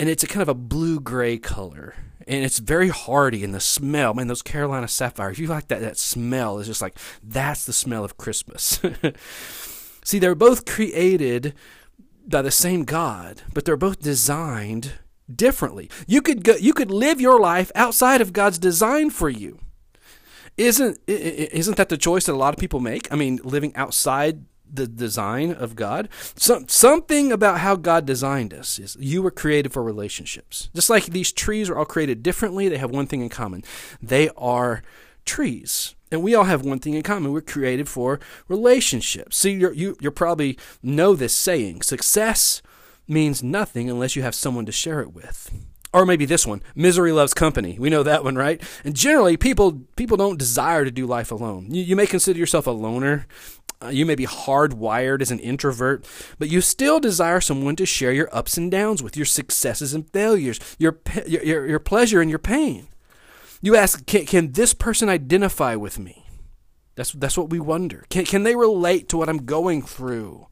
And 0.00 0.08
it's 0.08 0.22
a 0.22 0.26
kind 0.26 0.42
of 0.42 0.48
a 0.48 0.54
blue 0.54 1.00
gray 1.00 1.38
color. 1.38 1.94
And 2.26 2.44
it's 2.44 2.58
very 2.58 2.88
hardy. 2.88 3.42
And 3.42 3.54
the 3.54 3.60
smell, 3.60 4.14
man, 4.14 4.26
those 4.26 4.42
Carolina 4.42 4.88
sapphires, 4.88 5.36
if 5.36 5.38
you 5.38 5.46
like 5.46 5.68
that, 5.68 5.80
that 5.80 5.96
smell 5.96 6.58
is 6.58 6.66
just 6.66 6.82
like, 6.82 6.98
that's 7.22 7.64
the 7.64 7.72
smell 7.72 8.04
of 8.04 8.16
Christmas. 8.16 8.80
See, 10.04 10.18
they're 10.18 10.34
both 10.34 10.66
created 10.66 11.54
by 12.26 12.42
the 12.42 12.50
same 12.50 12.84
God, 12.84 13.42
but 13.54 13.64
they're 13.64 13.76
both 13.76 14.00
designed 14.00 14.92
differently. 15.34 15.90
You 16.06 16.22
could 16.22 16.44
go, 16.44 16.56
you 16.56 16.72
could 16.72 16.90
live 16.90 17.20
your 17.20 17.40
life 17.40 17.70
outside 17.74 18.20
of 18.20 18.32
God's 18.32 18.58
design 18.58 19.10
for 19.10 19.28
you. 19.28 19.58
Isn't 20.56 20.98
isn't 21.06 21.76
that 21.76 21.88
the 21.88 21.96
choice 21.96 22.26
that 22.26 22.32
a 22.32 22.36
lot 22.36 22.54
of 22.54 22.60
people 22.60 22.80
make? 22.80 23.10
I 23.12 23.16
mean, 23.16 23.38
living 23.44 23.74
outside 23.76 24.44
the 24.70 24.86
design 24.86 25.52
of 25.52 25.76
God. 25.76 26.08
Some, 26.36 26.68
something 26.68 27.32
about 27.32 27.60
how 27.60 27.76
God 27.76 28.04
designed 28.04 28.52
us 28.52 28.78
is 28.78 28.96
you 29.00 29.22
were 29.22 29.30
created 29.30 29.72
for 29.72 29.82
relationships. 29.82 30.68
Just 30.74 30.90
like 30.90 31.06
these 31.06 31.32
trees 31.32 31.70
are 31.70 31.78
all 31.78 31.84
created 31.84 32.22
differently, 32.22 32.68
they 32.68 32.76
have 32.76 32.90
one 32.90 33.06
thing 33.06 33.22
in 33.22 33.28
common. 33.28 33.64
They 34.02 34.28
are 34.36 34.82
trees. 35.24 35.94
And 36.10 36.22
we 36.22 36.34
all 36.34 36.44
have 36.44 36.64
one 36.64 36.78
thing 36.78 36.94
in 36.94 37.02
common. 37.02 37.32
We're 37.32 37.40
created 37.42 37.88
for 37.88 38.18
relationships. 38.48 39.36
See, 39.36 39.52
you 39.52 39.96
you 40.00 40.10
probably 40.10 40.58
know 40.82 41.14
this 41.14 41.36
saying 41.36 41.82
success 41.82 42.62
means 43.08 43.42
nothing 43.42 43.90
unless 43.90 44.16
you 44.16 44.22
have 44.22 44.34
someone 44.34 44.66
to 44.66 44.72
share 44.72 45.00
it 45.00 45.12
with. 45.12 45.50
Or 45.92 46.04
maybe 46.04 46.26
this 46.26 46.46
one, 46.46 46.62
misery 46.74 47.12
loves 47.12 47.32
company. 47.32 47.78
We 47.78 47.88
know 47.88 48.02
that 48.02 48.22
one, 48.22 48.36
right? 48.36 48.62
And 48.84 48.94
generally, 48.94 49.36
people 49.36 49.84
people 49.96 50.18
don't 50.18 50.38
desire 50.38 50.84
to 50.84 50.90
do 50.90 51.06
life 51.06 51.32
alone. 51.32 51.68
You, 51.70 51.82
you 51.82 51.96
may 51.96 52.06
consider 52.06 52.38
yourself 52.38 52.66
a 52.66 52.70
loner. 52.70 53.26
Uh, 53.80 53.88
you 53.88 54.04
may 54.04 54.16
be 54.16 54.26
hardwired 54.26 55.22
as 55.22 55.30
an 55.30 55.38
introvert, 55.38 56.04
but 56.38 56.50
you 56.50 56.60
still 56.60 56.98
desire 56.98 57.40
someone 57.40 57.76
to 57.76 57.86
share 57.86 58.12
your 58.12 58.28
ups 58.34 58.58
and 58.58 58.70
downs 58.70 59.02
with, 59.02 59.16
your 59.16 59.24
successes 59.24 59.94
and 59.94 60.10
failures, 60.10 60.60
your 60.78 60.98
your, 61.26 61.66
your 61.66 61.78
pleasure 61.78 62.20
and 62.20 62.28
your 62.28 62.40
pain. 62.40 62.88
You 63.62 63.74
ask, 63.74 64.04
can, 64.04 64.26
can 64.26 64.52
this 64.52 64.74
person 64.74 65.08
identify 65.08 65.74
with 65.74 65.98
me? 65.98 66.26
That's 66.96 67.12
that's 67.12 67.38
what 67.38 67.50
we 67.50 67.60
wonder. 67.60 68.04
Can 68.10 68.24
can 68.24 68.42
they 68.42 68.56
relate 68.56 69.08
to 69.08 69.16
what 69.16 69.28
I'm 69.28 69.46
going 69.46 69.82
through? 69.82 70.47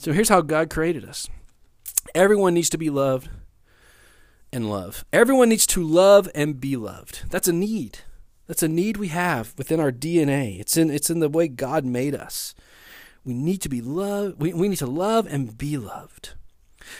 So 0.00 0.14
here's 0.14 0.30
how 0.30 0.40
God 0.40 0.70
created 0.70 1.04
us 1.04 1.28
everyone 2.14 2.54
needs 2.54 2.70
to 2.70 2.78
be 2.78 2.88
loved 2.88 3.28
and 4.50 4.70
love. 4.70 5.04
Everyone 5.12 5.50
needs 5.50 5.66
to 5.66 5.86
love 5.86 6.26
and 6.34 6.58
be 6.58 6.74
loved. 6.74 7.24
That's 7.28 7.48
a 7.48 7.52
need. 7.52 7.98
That's 8.46 8.62
a 8.62 8.68
need 8.68 8.96
we 8.96 9.08
have 9.08 9.52
within 9.58 9.78
our 9.78 9.92
DNA. 9.92 10.58
It's 10.58 10.78
in 10.78 10.88
it's 10.88 11.10
in 11.10 11.20
the 11.20 11.28
way 11.28 11.48
God 11.48 11.84
made 11.84 12.14
us. 12.14 12.54
We 13.26 13.34
need 13.34 13.60
to 13.60 13.68
be 13.68 13.82
loved. 13.82 14.40
We, 14.40 14.54
we 14.54 14.68
need 14.68 14.78
to 14.78 14.86
love 14.86 15.26
and 15.26 15.58
be 15.58 15.76
loved. 15.76 16.30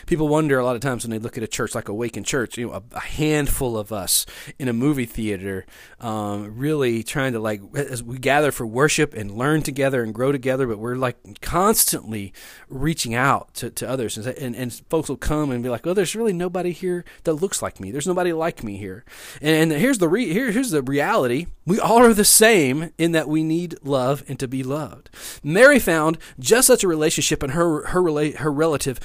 People 0.06 0.28
wonder 0.28 0.58
a 0.58 0.64
lot 0.64 0.76
of 0.76 0.82
times 0.82 1.04
when 1.04 1.10
they 1.10 1.18
look 1.18 1.36
at 1.36 1.42
a 1.42 1.48
church 1.48 1.74
like 1.74 1.88
Awaken 1.88 2.24
Church, 2.24 2.58
you 2.58 2.68
know, 2.68 2.72
a, 2.74 2.82
a 2.92 3.00
handful 3.00 3.78
of 3.78 3.92
us 3.92 4.26
in 4.58 4.68
a 4.68 4.72
movie 4.72 5.06
theater, 5.06 5.66
um, 6.00 6.56
really 6.56 7.02
trying 7.02 7.32
to 7.32 7.38
like 7.38 7.60
as 7.74 8.02
we 8.02 8.18
gather 8.18 8.52
for 8.52 8.66
worship 8.66 9.14
and 9.14 9.30
learn 9.30 9.62
together 9.62 10.02
and 10.02 10.14
grow 10.14 10.32
together, 10.32 10.66
but 10.66 10.78
we're 10.78 10.96
like 10.96 11.40
constantly 11.40 12.32
reaching 12.68 13.14
out 13.14 13.54
to, 13.54 13.70
to 13.70 13.88
others, 13.88 14.16
and, 14.16 14.26
and, 14.26 14.54
and 14.56 14.72
folks 14.88 15.08
will 15.08 15.16
come 15.16 15.50
and 15.50 15.62
be 15.62 15.68
like, 15.68 15.84
"Well, 15.84 15.94
there's 15.94 16.16
really 16.16 16.32
nobody 16.32 16.72
here 16.72 17.04
that 17.24 17.34
looks 17.34 17.62
like 17.62 17.80
me. 17.80 17.90
There's 17.90 18.06
nobody 18.06 18.32
like 18.32 18.62
me 18.62 18.76
here." 18.76 19.04
And, 19.40 19.72
and 19.72 19.80
here's 19.80 19.98
the 19.98 20.08
re- 20.08 20.32
here, 20.32 20.50
here's 20.50 20.70
the 20.70 20.82
reality: 20.82 21.46
we 21.66 21.78
all 21.78 21.98
are 21.98 22.14
the 22.14 22.24
same 22.24 22.90
in 22.98 23.12
that 23.12 23.28
we 23.28 23.42
need 23.42 23.76
love 23.82 24.24
and 24.28 24.38
to 24.38 24.48
be 24.48 24.62
loved. 24.62 25.10
Mary 25.42 25.78
found 25.78 26.18
just 26.38 26.66
such 26.66 26.84
a 26.84 26.88
relationship 26.88 27.42
in 27.42 27.50
her 27.50 27.86
her 27.88 28.32
her 28.36 28.52
relative 28.52 29.00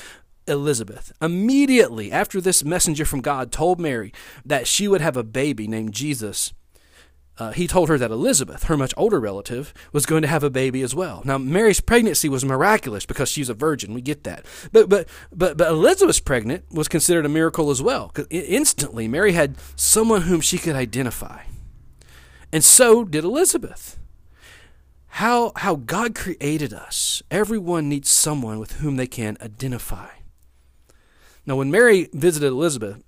Elizabeth. 0.47 1.11
Immediately 1.21 2.11
after 2.11 2.39
this 2.39 2.63
messenger 2.63 3.05
from 3.05 3.21
God 3.21 3.51
told 3.51 3.79
Mary 3.79 4.13
that 4.45 4.67
she 4.67 4.87
would 4.87 5.01
have 5.01 5.17
a 5.17 5.23
baby 5.23 5.67
named 5.67 5.93
Jesus, 5.93 6.53
uh, 7.37 7.51
he 7.51 7.67
told 7.67 7.89
her 7.89 7.97
that 7.97 8.11
Elizabeth, 8.11 8.63
her 8.63 8.77
much 8.77 8.93
older 8.95 9.19
relative, 9.19 9.73
was 9.91 10.05
going 10.05 10.21
to 10.21 10.27
have 10.27 10.43
a 10.43 10.49
baby 10.49 10.81
as 10.81 10.95
well. 10.95 11.21
Now, 11.25 11.37
Mary's 11.37 11.81
pregnancy 11.81 12.29
was 12.29 12.45
miraculous 12.45 13.05
because 13.05 13.27
she's 13.29 13.49
a 13.49 13.53
virgin. 13.53 13.93
We 13.93 14.01
get 14.01 14.23
that. 14.23 14.45
But 14.71 14.87
but 14.87 15.09
but 15.33 15.57
but 15.57 15.67
Elizabeth's 15.67 16.21
pregnant 16.21 16.63
was 16.71 16.87
considered 16.87 17.25
a 17.25 17.29
miracle 17.29 17.71
as 17.71 17.81
well. 17.81 18.13
Instantly, 18.29 19.07
Mary 19.07 19.33
had 19.33 19.55
someone 19.75 20.23
whom 20.23 20.39
she 20.39 20.57
could 20.57 20.75
identify, 20.75 21.43
and 22.53 22.63
so 22.63 23.03
did 23.03 23.25
Elizabeth. 23.25 23.99
How 25.07 25.51
how 25.57 25.75
God 25.75 26.15
created 26.15 26.73
us. 26.73 27.21
Everyone 27.29 27.89
needs 27.89 28.09
someone 28.09 28.59
with 28.59 28.73
whom 28.73 28.95
they 28.95 29.07
can 29.07 29.37
identify. 29.41 30.07
Now, 31.45 31.55
when 31.55 31.71
Mary 31.71 32.09
visited 32.13 32.47
Elizabeth, 32.47 33.03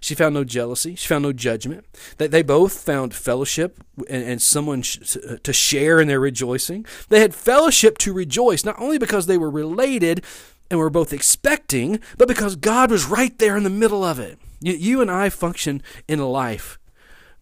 she 0.00 0.14
found 0.14 0.34
no 0.34 0.44
jealousy. 0.44 0.94
She 0.96 1.06
found 1.06 1.22
no 1.22 1.32
judgment. 1.32 1.86
They, 2.18 2.26
they 2.26 2.42
both 2.42 2.78
found 2.78 3.14
fellowship 3.14 3.82
and, 4.08 4.24
and 4.24 4.42
someone 4.42 4.82
sh- 4.82 5.16
uh, 5.16 5.36
to 5.42 5.52
share 5.52 6.00
in 6.00 6.08
their 6.08 6.20
rejoicing. 6.20 6.84
They 7.08 7.20
had 7.20 7.34
fellowship 7.34 7.98
to 7.98 8.12
rejoice, 8.12 8.64
not 8.64 8.80
only 8.80 8.98
because 8.98 9.26
they 9.26 9.38
were 9.38 9.50
related 9.50 10.24
and 10.70 10.78
were 10.80 10.90
both 10.90 11.12
expecting, 11.12 12.00
but 12.18 12.28
because 12.28 12.56
God 12.56 12.90
was 12.90 13.06
right 13.06 13.38
there 13.38 13.56
in 13.56 13.62
the 13.62 13.70
middle 13.70 14.04
of 14.04 14.18
it. 14.18 14.38
You, 14.60 14.74
you 14.74 15.00
and 15.00 15.10
I 15.10 15.28
function 15.28 15.82
in 16.08 16.18
life 16.18 16.78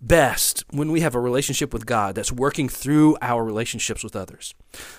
best 0.00 0.64
when 0.71 0.90
we 0.90 1.00
have 1.00 1.14
a 1.14 1.21
relationship 1.21 1.73
with 1.73 1.87
God 1.87 2.14
that's 2.14 2.33
working 2.33 2.69
through 2.69 3.16
our 3.21 3.45
relationships 3.45 4.02
with 4.02 4.16
others. 4.16 4.54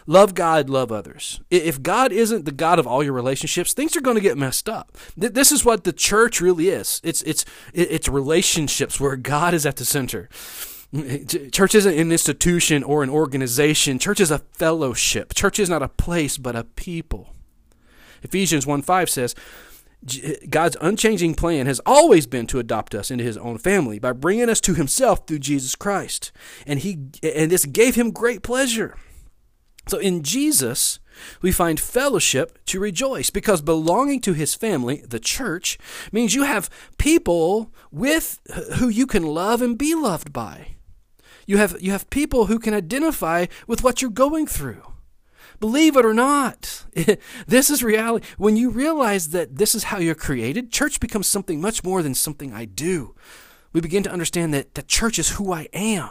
Love 0.05 0.35
God, 0.35 0.69
love 0.69 0.91
others. 0.91 1.41
If 1.49 1.81
God 1.81 2.11
isn't 2.11 2.45
the 2.45 2.51
God 2.51 2.79
of 2.79 2.87
all 2.87 3.03
your 3.03 3.13
relationships, 3.13 3.73
things 3.73 3.95
are 3.95 4.01
going 4.01 4.15
to 4.15 4.21
get 4.21 4.37
messed 4.37 4.69
up. 4.69 4.97
This 5.17 5.51
is 5.51 5.65
what 5.65 5.83
the 5.83 5.93
church 5.93 6.41
really 6.41 6.69
is. 6.69 7.01
It's 7.03 7.21
it's 7.23 7.45
it's 7.73 8.07
relationships 8.07 8.99
where 8.99 9.15
God 9.15 9.53
is 9.53 9.65
at 9.65 9.77
the 9.77 9.85
center. 9.85 10.29
Church 11.51 11.73
isn't 11.73 11.97
an 11.97 12.11
institution 12.11 12.83
or 12.83 13.01
an 13.01 13.09
organization. 13.09 13.97
Church 13.97 14.19
is 14.19 14.29
a 14.29 14.39
fellowship. 14.39 15.33
Church 15.33 15.57
is 15.57 15.69
not 15.69 15.81
a 15.81 15.87
place, 15.87 16.37
but 16.37 16.55
a 16.55 16.65
people. 16.65 17.33
Ephesians 18.23 18.67
1 18.67 18.81
5 18.81 19.09
says, 19.09 19.33
God's 20.49 20.77
unchanging 20.81 21.35
plan 21.35 21.67
has 21.67 21.79
always 21.85 22.25
been 22.25 22.47
to 22.47 22.59
adopt 22.59 22.95
us 22.95 23.11
into 23.11 23.23
his 23.23 23.37
own 23.37 23.59
family 23.59 23.99
by 23.99 24.13
bringing 24.13 24.49
us 24.49 24.59
to 24.61 24.73
himself 24.73 25.27
through 25.27 25.39
Jesus 25.39 25.75
Christ. 25.75 26.31
And 26.65 26.79
he 26.79 26.97
and 27.21 27.51
this 27.51 27.65
gave 27.65 27.95
him 27.95 28.11
great 28.11 28.41
pleasure. 28.41 28.97
So 29.87 29.97
in 29.97 30.23
Jesus, 30.23 30.99
we 31.41 31.51
find 31.51 31.79
fellowship 31.79 32.57
to 32.65 32.79
rejoice 32.79 33.29
because 33.29 33.61
belonging 33.61 34.21
to 34.21 34.33
his 34.33 34.55
family, 34.55 35.03
the 35.07 35.19
church, 35.19 35.77
means 36.11 36.33
you 36.33 36.43
have 36.43 36.69
people 36.97 37.71
with 37.91 38.39
who 38.77 38.89
you 38.89 39.05
can 39.05 39.23
love 39.23 39.61
and 39.61 39.77
be 39.77 39.93
loved 39.93 40.33
by. 40.33 40.75
You 41.45 41.57
have 41.57 41.75
you 41.81 41.91
have 41.91 42.09
people 42.09 42.45
who 42.47 42.59
can 42.59 42.73
identify 42.73 43.47
with 43.67 43.83
what 43.83 44.01
you're 44.01 44.11
going 44.11 44.47
through. 44.47 44.83
Believe 45.61 45.95
it 45.95 46.05
or 46.05 46.13
not, 46.13 46.85
this 47.47 47.69
is 47.69 47.83
reality. 47.83 48.27
When 48.39 48.57
you 48.57 48.71
realize 48.71 49.29
that 49.29 49.57
this 49.57 49.75
is 49.75 49.85
how 49.85 49.99
you're 49.99 50.15
created, 50.15 50.71
church 50.71 50.99
becomes 50.99 51.27
something 51.27 51.61
much 51.61 51.83
more 51.83 52.01
than 52.01 52.15
something 52.15 52.51
I 52.51 52.65
do. 52.65 53.13
We 53.71 53.79
begin 53.79 54.01
to 54.03 54.11
understand 54.11 54.55
that 54.55 54.73
the 54.73 54.81
church 54.81 55.19
is 55.19 55.29
who 55.29 55.53
I 55.53 55.69
am 55.71 56.09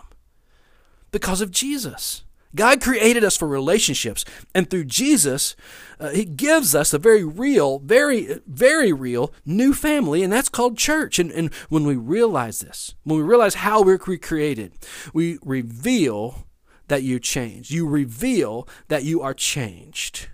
because 1.10 1.40
of 1.40 1.50
Jesus. 1.50 2.22
God 2.54 2.80
created 2.80 3.24
us 3.24 3.36
for 3.36 3.48
relationships, 3.48 4.24
and 4.54 4.70
through 4.70 4.84
Jesus, 4.84 5.56
uh, 5.98 6.10
He 6.10 6.24
gives 6.24 6.72
us 6.72 6.92
a 6.92 6.98
very 6.98 7.24
real, 7.24 7.80
very, 7.80 8.38
very 8.46 8.92
real 8.92 9.32
new 9.44 9.74
family, 9.74 10.22
and 10.22 10.32
that's 10.32 10.48
called 10.48 10.78
church. 10.78 11.18
And, 11.18 11.32
and 11.32 11.52
when 11.68 11.84
we 11.84 11.96
realize 11.96 12.60
this, 12.60 12.94
when 13.02 13.18
we 13.18 13.24
realize 13.24 13.54
how 13.56 13.82
we're 13.82 13.98
created, 13.98 14.74
we 15.12 15.38
reveal 15.42 16.46
that 16.90 17.02
you 17.04 17.18
change. 17.20 17.70
You 17.70 17.88
reveal 17.88 18.68
that 18.88 19.04
you 19.04 19.22
are 19.22 19.32
changed. 19.32 20.28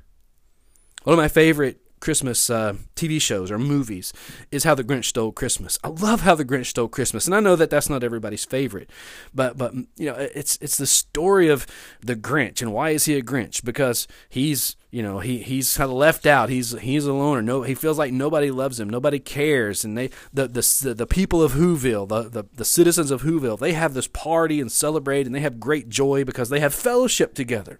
One 1.04 1.12
of 1.12 1.18
my 1.18 1.28
favorite 1.28 1.80
Christmas 2.00 2.50
uh, 2.50 2.75
TV 2.94 3.20
shows 3.20 3.50
or 3.50 3.58
movies 3.58 4.12
is 4.50 4.64
How 4.64 4.75
the 4.75 4.82
Grinch 4.82 5.04
Stole 5.04 5.32
Christmas. 5.32 5.78
I 5.84 5.88
love 5.88 6.22
How 6.22 6.34
the 6.34 6.44
Grinch 6.44 6.66
Stole 6.66 6.88
Christmas, 6.88 7.26
and 7.26 7.34
I 7.34 7.40
know 7.40 7.56
that 7.56 7.68
that's 7.68 7.90
not 7.90 8.02
everybody's 8.02 8.44
favorite, 8.44 8.90
but 9.34 9.58
but 9.58 9.75
you 9.75 10.06
know 10.06 10.14
it's 10.14 10.58
it's 10.62 10.78
the 10.78 10.86
story 10.86 11.48
of 11.48 11.66
the 12.00 12.16
Grinch 12.16 12.62
and 12.62 12.72
why 12.72 12.90
is 12.90 13.04
he 13.04 13.16
a 13.16 13.22
Grinch? 13.22 13.62
Because 13.62 14.08
he's 14.28 14.76
you 14.96 15.02
know 15.02 15.18
he 15.18 15.42
he's 15.42 15.76
kind 15.76 15.90
of 15.90 15.96
left 15.98 16.24
out. 16.24 16.48
He's 16.48 16.70
he's 16.80 17.04
a 17.04 17.12
loner. 17.12 17.42
No, 17.42 17.60
he 17.60 17.74
feels 17.74 17.98
like 17.98 18.14
nobody 18.14 18.50
loves 18.50 18.80
him. 18.80 18.88
Nobody 18.88 19.18
cares, 19.18 19.84
and 19.84 19.94
they 19.94 20.08
the 20.32 20.48
the 20.48 20.94
the 20.94 21.06
people 21.06 21.42
of 21.42 21.52
Whoville, 21.52 22.08
the 22.08 22.30
the, 22.30 22.44
the 22.54 22.64
citizens 22.64 23.10
of 23.10 23.20
Whoville, 23.20 23.58
they 23.58 23.74
have 23.74 23.92
this 23.92 24.08
party 24.08 24.58
and 24.58 24.72
celebrate, 24.72 25.26
and 25.26 25.34
they 25.34 25.40
have 25.40 25.60
great 25.60 25.90
joy 25.90 26.24
because 26.24 26.48
they 26.48 26.60
have 26.60 26.72
fellowship 26.72 27.34
together. 27.34 27.78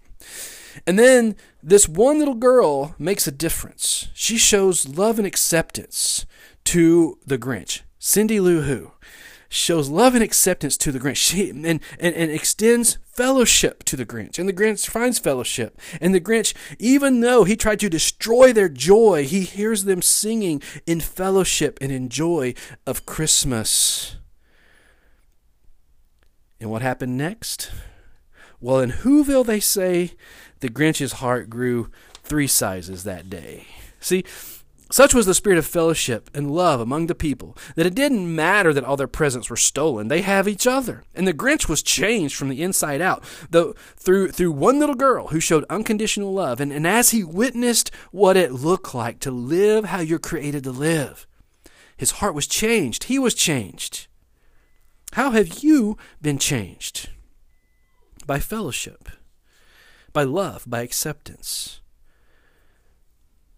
And 0.87 0.99
then 0.99 1.37
this 1.63 1.89
one 1.89 2.19
little 2.19 2.35
girl 2.35 2.95
makes 2.99 3.27
a 3.27 3.33
difference. 3.33 4.09
She 4.13 4.37
shows 4.37 4.87
love 4.87 5.17
and 5.17 5.27
acceptance 5.27 6.27
to 6.65 7.19
the 7.25 7.39
Grinch. 7.39 7.81
Cindy 7.99 8.41
Lou 8.41 8.61
Who 8.61 8.93
shows 9.49 9.89
love 9.89 10.15
and 10.15 10.23
acceptance 10.23 10.77
to 10.79 10.93
the 10.93 10.99
Grinch. 10.99 11.17
She 11.17 11.51
and, 11.51 11.65
and, 11.65 11.81
and 12.01 12.31
extends 12.31 12.99
fellowship 13.05 13.85
to 13.85 13.97
the 13.97 14.07
Grinch. 14.07 14.39
And 14.39 14.49
the 14.49 14.53
Grinch 14.53 14.89
finds 14.89 15.19
fellowship. 15.19 15.79
And 16.01 16.15
the 16.15 16.21
Grinch, 16.21 16.55
even 16.79 17.21
though 17.21 17.45
he 17.45 17.57
tried 17.57 17.81
to 17.81 17.89
destroy 17.89 18.53
their 18.53 18.69
joy, 18.69 19.25
he 19.25 19.43
hears 19.43 19.85
them 19.85 20.03
singing 20.03 20.63
in 20.87 21.01
fellowship 21.01 21.79
and 21.81 21.91
in 21.91 22.09
joy 22.09 22.55
of 22.87 23.07
Christmas. 23.07 24.17
And 26.61 26.71
what 26.71 26.83
happened 26.83 27.17
next? 27.17 27.71
Well, 28.61 28.81
in 28.81 28.91
Whoville, 28.91 29.45
they 29.45 29.61
say 29.61 30.13
the 30.61 30.69
Grinch's 30.69 31.15
heart 31.15 31.51
grew 31.51 31.91
three 32.23 32.47
sizes 32.47 33.05
that 33.05 33.29
day. 33.29 33.67
See, 34.01 34.25
such 34.91 35.15
was 35.15 35.27
the 35.27 35.35
spirit 35.35 35.59
of 35.59 35.67
fellowship 35.67 36.31
and 36.33 36.51
love 36.51 36.81
among 36.81 37.07
the 37.07 37.15
people 37.15 37.57
that 37.75 37.87
it 37.87 37.95
didn't 37.95 38.35
matter 38.35 38.73
that 38.73 38.85
all 38.85 38.97
their 38.97 39.07
presents 39.07 39.51
were 39.51 39.57
stolen. 39.57 40.09
They 40.09 40.23
have 40.23 40.47
each 40.47 40.67
other. 40.67 41.03
And 41.15 41.27
the 41.27 41.35
Grinch 41.35 41.69
was 41.69 41.83
changed 41.83 42.37
from 42.37 42.49
the 42.49 42.63
inside 42.63 43.01
out 43.01 43.25
though, 43.51 43.75
through, 43.97 44.33
through 44.33 44.53
one 44.53 44.79
little 44.79 44.95
girl 44.95 45.29
who 45.29 45.41
showed 45.41 45.65
unconditional 45.69 46.33
love. 46.33 46.61
And, 46.61 46.73
and 46.73 46.87
as 46.87 47.11
he 47.11 47.25
witnessed 47.25 47.91
what 48.13 48.37
it 48.37 48.53
looked 48.53 48.95
like 48.95 49.19
to 49.21 49.31
live 49.31 49.87
how 49.87 50.01
you're 50.01 50.19
created 50.19 50.65
to 50.65 50.73
live, 50.73 51.27
his 51.97 52.13
heart 52.13 52.35
was 52.35 52.47
changed. 52.47 53.05
He 53.05 53.19
was 53.19 53.35
changed. 53.35 54.07
How 55.13 55.31
have 55.31 55.63
you 55.65 55.97
been 56.21 56.39
changed? 56.39 57.11
By 58.27 58.39
fellowship 58.41 59.09
by 60.17 60.25
love, 60.25 60.65
by 60.67 60.81
acceptance. 60.81 61.83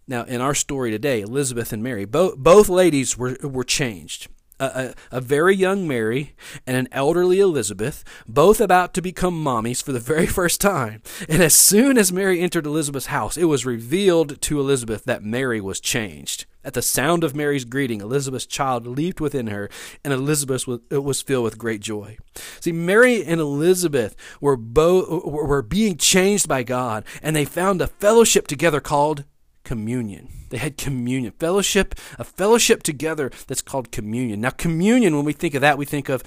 Now, 0.08 0.24
in 0.24 0.40
our 0.40 0.54
story 0.54 0.90
today, 0.90 1.20
Elizabeth 1.20 1.70
and 1.70 1.82
Mary, 1.82 2.06
both, 2.06 2.38
both 2.38 2.70
ladies 2.70 3.18
were, 3.18 3.36
were 3.42 3.62
changed. 3.62 4.28
A, 4.58 4.94
a, 5.12 5.18
a, 5.18 5.20
very 5.20 5.54
young 5.54 5.86
Mary 5.86 6.34
and 6.66 6.76
an 6.76 6.88
elderly 6.90 7.38
Elizabeth, 7.38 8.02
both 8.26 8.60
about 8.60 8.92
to 8.94 9.02
become 9.02 9.44
mommies 9.44 9.80
for 9.80 9.92
the 9.92 10.00
very 10.00 10.26
first 10.38 10.60
time. 10.60 11.02
And 11.28 11.40
as 11.42 11.54
soon 11.54 11.96
as 11.96 12.10
Mary 12.10 12.40
entered 12.40 12.66
Elizabeth's 12.66 13.06
house, 13.06 13.36
it 13.36 13.44
was 13.44 13.66
revealed 13.66 14.40
to 14.40 14.58
Elizabeth 14.58 15.04
that 15.04 15.22
Mary 15.22 15.60
was 15.60 15.78
changed. 15.78 16.46
At 16.64 16.74
the 16.74 16.82
sound 16.82 17.22
of 17.22 17.36
Mary's 17.36 17.64
greeting, 17.64 18.00
Elizabeth's 18.00 18.46
child 18.46 18.86
leaped 18.86 19.20
within 19.20 19.46
her, 19.46 19.68
and 20.02 20.12
Elizabeth 20.12 20.66
was 20.90 21.22
filled 21.22 21.44
with 21.44 21.58
great 21.58 21.80
joy. 21.80 22.16
See, 22.60 22.72
Mary 22.72 23.24
and 23.24 23.40
Elizabeth 23.40 24.16
were 24.40 24.56
both 24.56 25.24
were 25.24 25.62
being 25.62 25.98
changed 25.98 26.48
by 26.48 26.64
God, 26.64 27.04
and 27.22 27.36
they 27.36 27.44
found 27.44 27.80
a 27.80 27.86
fellowship 27.86 28.48
together 28.48 28.80
called 28.80 29.24
communion. 29.68 30.28
They 30.48 30.56
had 30.56 30.78
communion, 30.78 31.32
fellowship, 31.38 31.94
a 32.18 32.24
fellowship 32.24 32.82
together 32.82 33.30
that's 33.46 33.60
called 33.60 33.92
communion. 33.92 34.40
Now, 34.40 34.48
communion, 34.48 35.14
when 35.14 35.26
we 35.26 35.34
think 35.34 35.54
of 35.54 35.60
that, 35.60 35.76
we 35.76 35.84
think 35.84 36.08
of 36.08 36.22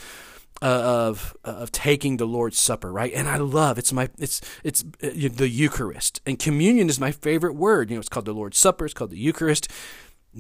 uh, 0.62 1.10
of 1.10 1.36
of 1.44 1.72
taking 1.72 2.18
the 2.18 2.28
Lord's 2.28 2.60
Supper, 2.60 2.92
right? 2.92 3.12
And 3.16 3.28
I 3.28 3.38
love 3.38 3.80
it's 3.80 3.92
my 3.92 4.10
it's 4.20 4.42
it's 4.64 4.84
uh, 5.02 5.10
the 5.36 5.50
Eucharist, 5.50 6.22
and 6.24 6.38
communion 6.38 6.88
is 6.88 7.00
my 7.00 7.12
favorite 7.12 7.56
word. 7.56 7.90
You 7.90 7.96
know, 7.96 8.00
it's 8.00 8.10
called 8.10 8.26
the 8.26 8.34
Lord's 8.34 8.60
Supper. 8.60 8.86
It's 8.86 8.94
called 8.94 9.10
the 9.10 9.18
Eucharist. 9.18 9.68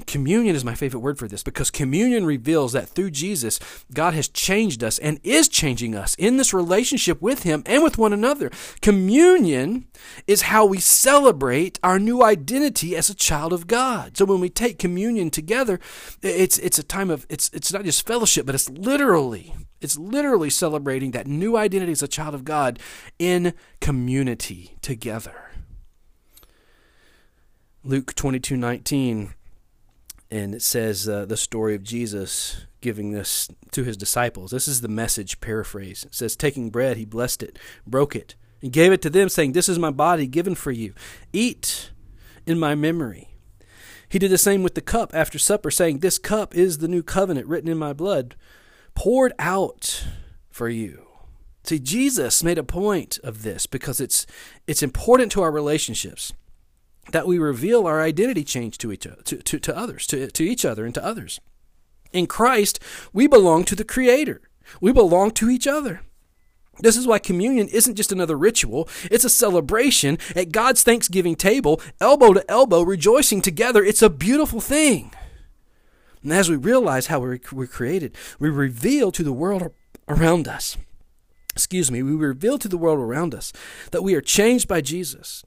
Communion 0.07 0.55
is 0.55 0.63
my 0.63 0.73
favorite 0.73 1.01
word 1.01 1.19
for 1.19 1.27
this 1.27 1.43
because 1.43 1.69
communion 1.69 2.25
reveals 2.25 2.71
that 2.71 2.87
through 2.87 3.11
Jesus, 3.11 3.59
God 3.93 4.13
has 4.13 4.29
changed 4.29 4.85
us 4.85 4.97
and 4.97 5.19
is 5.21 5.49
changing 5.49 5.95
us 5.95 6.15
in 6.15 6.37
this 6.37 6.53
relationship 6.53 7.21
with 7.21 7.43
Him 7.43 7.61
and 7.65 7.83
with 7.83 7.97
one 7.97 8.13
another. 8.13 8.49
Communion 8.81 9.87
is 10.27 10.43
how 10.43 10.65
we 10.65 10.79
celebrate 10.79 11.77
our 11.83 11.99
new 11.99 12.23
identity 12.23 12.95
as 12.95 13.09
a 13.09 13.15
child 13.15 13.51
of 13.51 13.67
God. 13.67 14.15
So 14.15 14.23
when 14.23 14.39
we 14.39 14.49
take 14.49 14.79
communion 14.79 15.29
together, 15.29 15.77
it's 16.21 16.57
it's 16.59 16.79
a 16.79 16.83
time 16.83 17.09
of 17.09 17.25
it's 17.29 17.49
it's 17.51 17.73
not 17.73 17.83
just 17.83 18.07
fellowship, 18.07 18.45
but 18.45 18.55
it's 18.55 18.69
literally 18.69 19.53
it's 19.81 19.97
literally 19.97 20.49
celebrating 20.49 21.11
that 21.11 21.27
new 21.27 21.57
identity 21.57 21.91
as 21.91 22.01
a 22.01 22.07
child 22.07 22.33
of 22.33 22.45
God 22.45 22.79
in 23.19 23.53
community 23.81 24.77
together. 24.81 25.51
Luke 27.83 28.15
twenty 28.15 28.39
two 28.39 28.55
nineteen 28.55 29.33
and 30.31 30.55
it 30.55 30.61
says 30.61 31.09
uh, 31.09 31.25
the 31.25 31.35
story 31.35 31.75
of 31.75 31.83
Jesus 31.83 32.65
giving 32.79 33.11
this 33.11 33.49
to 33.71 33.83
his 33.83 33.97
disciples. 33.97 34.51
This 34.51 34.67
is 34.67 34.81
the 34.81 34.87
message 34.87 35.41
paraphrase. 35.41 36.05
It 36.05 36.15
says, 36.15 36.35
Taking 36.35 36.69
bread, 36.69 36.97
he 36.97 37.05
blessed 37.05 37.43
it, 37.43 37.59
broke 37.85 38.15
it, 38.15 38.35
and 38.61 38.71
gave 38.71 38.93
it 38.93 39.01
to 39.03 39.09
them, 39.09 39.27
saying, 39.27 39.51
This 39.51 39.67
is 39.67 39.77
my 39.77 39.91
body 39.91 40.27
given 40.27 40.55
for 40.55 40.71
you. 40.71 40.93
Eat 41.33 41.91
in 42.47 42.57
my 42.57 42.75
memory. 42.75 43.27
He 44.07 44.19
did 44.19 44.31
the 44.31 44.37
same 44.37 44.63
with 44.63 44.75
the 44.75 44.81
cup 44.81 45.11
after 45.13 45.37
supper, 45.37 45.69
saying, 45.69 45.99
This 45.99 46.17
cup 46.17 46.55
is 46.55 46.77
the 46.77 46.87
new 46.87 47.03
covenant 47.03 47.47
written 47.47 47.69
in 47.69 47.77
my 47.77 47.93
blood, 47.93 48.35
poured 48.95 49.33
out 49.37 50.07
for 50.49 50.69
you. 50.69 51.07
See, 51.63 51.77
Jesus 51.77 52.43
made 52.43 52.57
a 52.57 52.63
point 52.63 53.19
of 53.23 53.43
this 53.43 53.67
because 53.67 54.01
it's 54.01 54.25
it's 54.65 54.81
important 54.81 55.31
to 55.33 55.41
our 55.41 55.51
relationships 55.51 56.33
that 57.11 57.27
we 57.27 57.37
reveal 57.39 57.87
our 57.87 58.01
identity 58.01 58.43
change 58.43 58.77
to 58.79 58.91
each 58.91 59.05
other, 59.05 59.21
to, 59.23 59.37
to, 59.37 59.59
to 59.59 59.77
others, 59.77 60.07
to, 60.07 60.29
to 60.31 60.43
each 60.43 60.65
other 60.65 60.85
and 60.85 60.93
to 60.95 61.05
others. 61.05 61.39
In 62.11 62.27
Christ, 62.27 62.79
we 63.13 63.27
belong 63.27 63.63
to 63.65 63.75
the 63.75 63.83
Creator. 63.83 64.41
We 64.79 64.91
belong 64.91 65.31
to 65.31 65.49
each 65.49 65.67
other. 65.67 66.01
This 66.79 66.97
is 66.97 67.05
why 67.05 67.19
communion 67.19 67.67
isn't 67.67 67.95
just 67.95 68.11
another 68.11 68.37
ritual, 68.37 68.87
it's 69.11 69.25
a 69.25 69.29
celebration 69.29 70.17
at 70.35 70.51
God's 70.51 70.83
Thanksgiving 70.83 71.35
table, 71.35 71.81
elbow 71.99 72.33
to 72.33 72.49
elbow, 72.49 72.81
rejoicing 72.81 73.41
together. 73.41 73.83
It's 73.83 74.01
a 74.01 74.09
beautiful 74.09 74.61
thing. 74.61 75.11
And 76.23 76.31
as 76.31 76.49
we 76.49 76.55
realize 76.55 77.07
how 77.07 77.19
we're, 77.19 77.39
we're 77.51 77.67
created, 77.67 78.15
we 78.39 78.49
reveal 78.49 79.11
to 79.11 79.23
the 79.23 79.33
world 79.33 79.71
around 80.07 80.47
us. 80.47 80.77
Excuse 81.53 81.91
me, 81.91 82.01
we 82.01 82.13
reveal 82.13 82.57
to 82.57 82.67
the 82.67 82.77
world 82.77 82.99
around 82.99 83.35
us 83.35 83.51
that 83.91 84.03
we 84.03 84.15
are 84.15 84.21
changed 84.21 84.67
by 84.67 84.81
Jesus. 84.81 85.43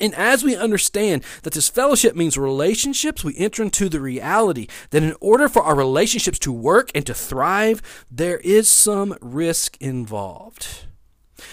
And 0.00 0.14
as 0.14 0.42
we 0.42 0.56
understand 0.56 1.22
that 1.42 1.52
this 1.52 1.68
fellowship 1.68 2.16
means 2.16 2.36
relationships, 2.36 3.22
we 3.22 3.36
enter 3.36 3.62
into 3.62 3.88
the 3.88 4.00
reality 4.00 4.66
that 4.90 5.04
in 5.04 5.14
order 5.20 5.48
for 5.48 5.62
our 5.62 5.76
relationships 5.76 6.38
to 6.40 6.52
work 6.52 6.90
and 6.94 7.06
to 7.06 7.14
thrive, 7.14 8.04
there 8.10 8.38
is 8.38 8.68
some 8.68 9.16
risk 9.20 9.76
involved. 9.80 10.86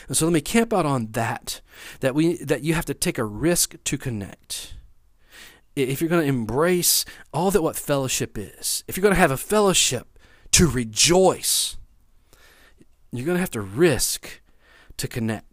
And 0.08 0.18
so 0.18 0.26
let 0.26 0.34
me 0.34 0.42
camp 0.42 0.74
out 0.74 0.86
on 0.86 1.12
that. 1.12 1.62
That 2.00 2.16
we 2.16 2.38
that 2.44 2.64
you 2.64 2.74
have 2.74 2.86
to 2.86 2.94
take 2.94 3.18
a 3.18 3.24
risk 3.24 3.76
to 3.84 3.98
connect. 3.98 4.76
If 5.76 6.02
you're 6.02 6.10
going 6.10 6.24
to 6.24 6.28
embrace 6.28 7.06
all 7.34 7.52
that 7.52 7.62
what 7.62 7.76
fellowship 7.76 8.38
is, 8.38 8.84
if 8.88 8.98
you're 8.98 9.04
going 9.04 9.16
to 9.16 9.20
have 9.20 9.32
a 9.32 9.38
fellowship 9.38 10.20
to 10.52 10.68
rejoice, 10.68 11.78
you're 13.12 13.26
going 13.26 13.38
to 13.38 13.42
have 13.42 13.52
to 13.52 13.62
risk 13.62 14.42
to 14.98 15.08
connect. 15.08 15.46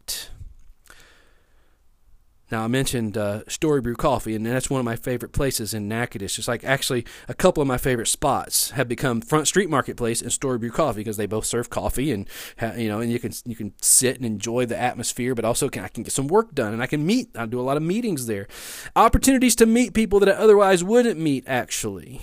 Now, 2.51 2.65
I 2.65 2.69
mentioned 2.69 3.19
uh, 3.19 3.43
Story 3.47 3.83
Brew 3.83 3.95
Coffee, 3.95 4.35
and 4.35 4.45
that's 4.47 4.71
one 4.71 4.79
of 4.79 4.85
my 4.85 4.97
favorite 4.97 5.33
places 5.33 5.75
in 5.75 5.87
Natchitoches. 5.87 6.39
It's 6.39 6.49
like 6.49 6.65
actually 6.65 7.05
a 7.29 7.35
couple 7.35 7.61
of 7.61 7.67
my 7.67 7.77
favorite 7.77 8.07
spots 8.07 8.71
have 8.71 8.89
become 8.89 9.21
Front 9.21 9.49
Street 9.49 9.69
Marketplace 9.69 10.23
and 10.23 10.33
Story 10.33 10.59
Brew 10.59 10.71
Coffee 10.71 11.01
because 11.01 11.19
they 11.19 11.27
both 11.27 11.45
serve 11.45 11.69
coffee, 11.69 12.11
and 12.11 12.29
you 12.77 12.89
know, 12.89 13.01
and 13.01 13.13
you 13.13 13.19
can 13.19 13.33
you 13.45 13.55
can 13.55 13.75
sit 13.83 14.17
and 14.17 14.25
enjoy 14.25 14.65
the 14.65 14.79
atmosphere, 14.79 15.35
but 15.35 15.45
also 15.45 15.69
can, 15.69 15.85
I 15.85 15.89
can 15.89 16.05
get 16.05 16.13
some 16.13 16.29
work 16.29 16.55
done, 16.55 16.73
and 16.73 16.83
I 16.83 16.87
can 16.87 17.05
meet. 17.05 17.37
I 17.37 17.45
do 17.45 17.61
a 17.61 17.63
lot 17.63 17.77
of 17.77 17.83
meetings 17.83 18.27
there, 18.27 18.49
opportunities 18.97 19.55
to 19.57 19.67
meet 19.67 19.93
people 19.93 20.19
that 20.21 20.29
I 20.29 20.33
otherwise 20.33 20.83
wouldn't 20.83 21.21
meet. 21.21 21.45
Actually, 21.47 22.21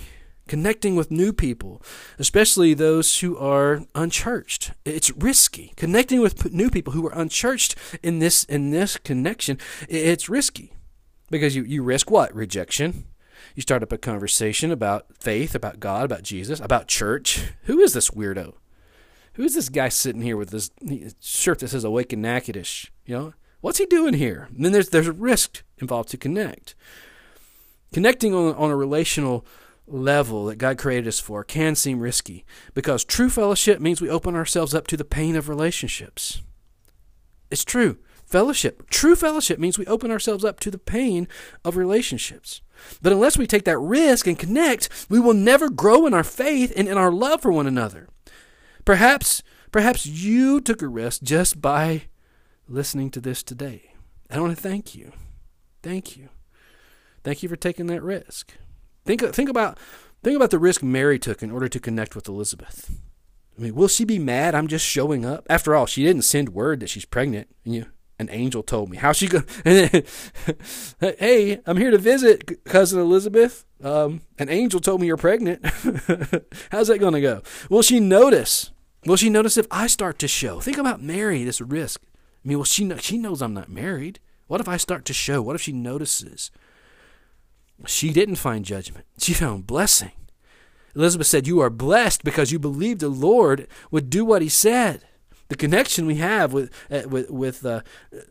connecting 0.48 0.96
with 0.96 1.10
new 1.10 1.32
people, 1.32 1.82
especially 2.18 2.74
those 2.74 3.20
who 3.20 3.36
are 3.36 3.82
unchurched. 3.94 4.72
It's 4.84 5.10
risky. 5.12 5.72
Connecting 5.76 6.20
with 6.20 6.52
new 6.52 6.70
people 6.70 6.92
who 6.92 7.06
are 7.06 7.18
unchurched 7.18 7.74
in 8.02 8.18
this 8.18 8.44
in 8.44 8.70
this 8.70 8.96
connection, 8.98 9.58
it's 9.88 10.28
risky 10.28 10.72
because 11.30 11.56
you, 11.56 11.62
you 11.64 11.82
risk 11.82 12.10
what? 12.10 12.34
Rejection. 12.34 13.06
You 13.54 13.62
start 13.62 13.82
up 13.82 13.92
a 13.92 13.98
conversation 13.98 14.70
about 14.70 15.06
faith, 15.18 15.54
about 15.54 15.80
God, 15.80 16.04
about 16.04 16.22
Jesus, 16.22 16.60
about 16.60 16.88
church. 16.88 17.52
Who 17.64 17.80
is 17.80 17.92
this 17.92 18.10
weirdo? 18.10 18.54
Who 19.34 19.42
is 19.44 19.54
this 19.54 19.68
guy 19.68 19.88
sitting 19.88 20.22
here 20.22 20.36
with 20.36 20.50
this 20.50 20.70
shirt 21.20 21.58
that 21.60 21.68
says 21.68 21.84
"Awaken 21.84 22.22
Natchitoches"? 22.22 22.90
You 23.04 23.14
know, 23.14 23.34
what's 23.60 23.78
he 23.78 23.86
doing 23.86 24.14
here? 24.14 24.48
And 24.54 24.64
then 24.64 24.72
there's 24.72 24.88
there's 24.90 25.08
a 25.08 25.12
risk 25.12 25.62
involved 25.78 26.10
to 26.10 26.16
connect. 26.16 26.74
Connecting 27.92 28.34
on 28.34 28.54
on 28.54 28.70
a 28.70 28.76
relational 28.76 29.46
level 29.86 30.46
that 30.46 30.56
God 30.56 30.78
created 30.78 31.08
us 31.08 31.20
for 31.20 31.44
can 31.44 31.74
seem 31.74 32.00
risky 32.00 32.44
because 32.74 33.04
true 33.04 33.30
fellowship 33.30 33.80
means 33.80 34.00
we 34.00 34.10
open 34.10 34.34
ourselves 34.34 34.74
up 34.74 34.86
to 34.88 34.96
the 34.96 35.04
pain 35.04 35.36
of 35.36 35.48
relationships. 35.48 36.42
It's 37.50 37.64
true. 37.64 37.98
Fellowship, 38.26 38.90
true 38.90 39.14
fellowship 39.14 39.60
means 39.60 39.78
we 39.78 39.86
open 39.86 40.10
ourselves 40.10 40.44
up 40.44 40.58
to 40.60 40.70
the 40.70 40.78
pain 40.78 41.28
of 41.64 41.76
relationships. 41.76 42.60
But 43.00 43.12
unless 43.12 43.38
we 43.38 43.46
take 43.46 43.64
that 43.64 43.78
risk 43.78 44.26
and 44.26 44.36
connect, 44.36 45.06
we 45.08 45.20
will 45.20 45.34
never 45.34 45.70
grow 45.70 46.06
in 46.06 46.14
our 46.14 46.24
faith 46.24 46.72
and 46.76 46.88
in 46.88 46.98
our 46.98 47.12
love 47.12 47.42
for 47.42 47.52
one 47.52 47.68
another. 47.68 48.08
Perhaps 48.84 49.44
perhaps 49.70 50.06
you 50.06 50.60
took 50.60 50.82
a 50.82 50.88
risk 50.88 51.22
just 51.22 51.60
by 51.60 52.02
listening 52.68 53.10
to 53.10 53.20
this 53.20 53.44
today. 53.44 53.92
I 54.28 54.40
want 54.40 54.56
to 54.56 54.60
thank 54.60 54.96
you. 54.96 55.12
Thank 55.82 56.16
you. 56.16 56.30
Thank 57.22 57.44
you 57.44 57.48
for 57.48 57.56
taking 57.56 57.86
that 57.86 58.02
risk. 58.02 58.54
Think 59.06 59.22
think 59.34 59.48
about 59.48 59.78
think 60.22 60.36
about 60.36 60.50
the 60.50 60.58
risk 60.58 60.82
Mary 60.82 61.18
took 61.18 61.42
in 61.42 61.50
order 61.50 61.68
to 61.68 61.80
connect 61.80 62.14
with 62.14 62.28
Elizabeth. 62.28 62.90
I 63.56 63.62
mean, 63.62 63.74
will 63.74 63.88
she 63.88 64.04
be 64.04 64.18
mad? 64.18 64.54
I'm 64.54 64.66
just 64.66 64.84
showing 64.84 65.24
up. 65.24 65.46
After 65.48 65.74
all, 65.74 65.86
she 65.86 66.04
didn't 66.04 66.22
send 66.22 66.50
word 66.50 66.80
that 66.80 66.90
she's 66.90 67.06
pregnant. 67.06 67.48
You, 67.64 67.86
an 68.18 68.28
angel 68.30 68.62
told 68.62 68.90
me. 68.90 68.96
How 68.96 69.12
she 69.12 69.28
go? 69.28 69.42
hey, 69.64 71.60
I'm 71.64 71.76
here 71.76 71.90
to 71.90 71.98
visit 71.98 72.64
cousin 72.64 73.00
Elizabeth. 73.00 73.64
Um, 73.82 74.22
an 74.38 74.48
angel 74.48 74.80
told 74.80 75.00
me 75.00 75.06
you're 75.06 75.16
pregnant. 75.16 75.64
How's 76.70 76.88
that 76.88 76.98
going 76.98 77.14
to 77.14 77.20
go? 77.20 77.42
Will 77.70 77.82
she 77.82 78.00
notice? 78.00 78.72
Will 79.06 79.16
she 79.16 79.30
notice 79.30 79.56
if 79.56 79.66
I 79.70 79.86
start 79.86 80.18
to 80.18 80.28
show? 80.28 80.60
Think 80.60 80.78
about 80.78 81.02
Mary. 81.02 81.44
This 81.44 81.60
risk. 81.60 82.02
I 82.44 82.48
mean, 82.48 82.58
well, 82.58 82.64
she 82.64 82.84
know, 82.84 82.96
she 82.96 83.18
knows 83.18 83.40
I'm 83.40 83.54
not 83.54 83.68
married. 83.70 84.20
What 84.48 84.60
if 84.60 84.68
I 84.68 84.76
start 84.76 85.04
to 85.06 85.12
show? 85.12 85.42
What 85.42 85.56
if 85.56 85.62
she 85.62 85.72
notices? 85.72 86.50
She 87.84 88.12
didn't 88.12 88.36
find 88.36 88.64
judgment, 88.64 89.04
she 89.18 89.34
found 89.34 89.66
blessing. 89.66 90.12
Elizabeth 90.94 91.26
said, 91.26 91.46
You 91.46 91.60
are 91.60 91.70
blessed 91.70 92.24
because 92.24 92.50
you 92.50 92.58
believed 92.58 93.00
the 93.00 93.08
Lord 93.08 93.68
would 93.90 94.08
do 94.08 94.24
what 94.24 94.42
he 94.42 94.48
said. 94.48 95.02
The 95.48 95.56
connection 95.56 96.06
we 96.06 96.16
have 96.16 96.52
with, 96.52 96.72
uh, 96.90 97.02
with, 97.08 97.30
with, 97.30 97.64
uh, 97.64 97.82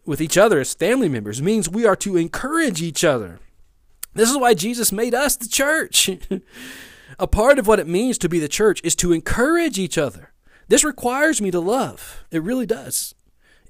with 0.05 0.19
each 0.19 0.38
other 0.38 0.60
as 0.60 0.73
family 0.73 1.08
members 1.08 1.41
means 1.41 1.69
we 1.69 1.86
are 1.86 1.95
to 1.97 2.17
encourage 2.17 2.81
each 2.81 3.03
other. 3.03 3.39
This 4.13 4.29
is 4.29 4.38
why 4.38 4.53
Jesus 4.53 4.91
made 4.91 5.13
us 5.13 5.38
the 5.38 5.47
church. 5.47 6.10
A 7.19 7.27
part 7.27 7.60
of 7.60 7.67
what 7.67 7.79
it 7.79 7.88
means 7.88 8.17
to 8.17 8.29
be 8.29 8.39
the 8.39 8.49
church 8.49 8.81
is 8.84 8.95
to 8.97 9.13
encourage 9.13 9.77
each 9.77 9.97
other. 9.97 10.34
This 10.67 10.84
requires 10.84 11.41
me 11.41 11.51
to 11.51 11.60
love. 11.60 12.25
It 12.31 12.41
really 12.41 12.65
does. 12.65 13.13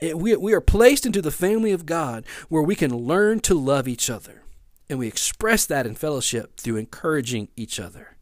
It, 0.02 0.18
we, 0.18 0.36
we 0.36 0.54
are 0.54 0.62
placed 0.62 1.06
into 1.06 1.22
the 1.22 1.32
family 1.32 1.72
of 1.72 1.86
God 1.86 2.26
where 2.50 2.64
we 2.64 2.76
can 2.76 2.96
learn 2.96 3.42
to 3.42 3.54
love 3.54 3.88
each 3.88 4.10
other. 4.10 4.42
And 4.90 5.00
we 5.00 5.08
express 5.08 5.66
that 5.66 5.86
in 5.88 5.96
fellowship 5.96 6.60
through 6.60 6.78
encouraging 6.78 7.50
each 7.56 7.80
other. 7.80 8.16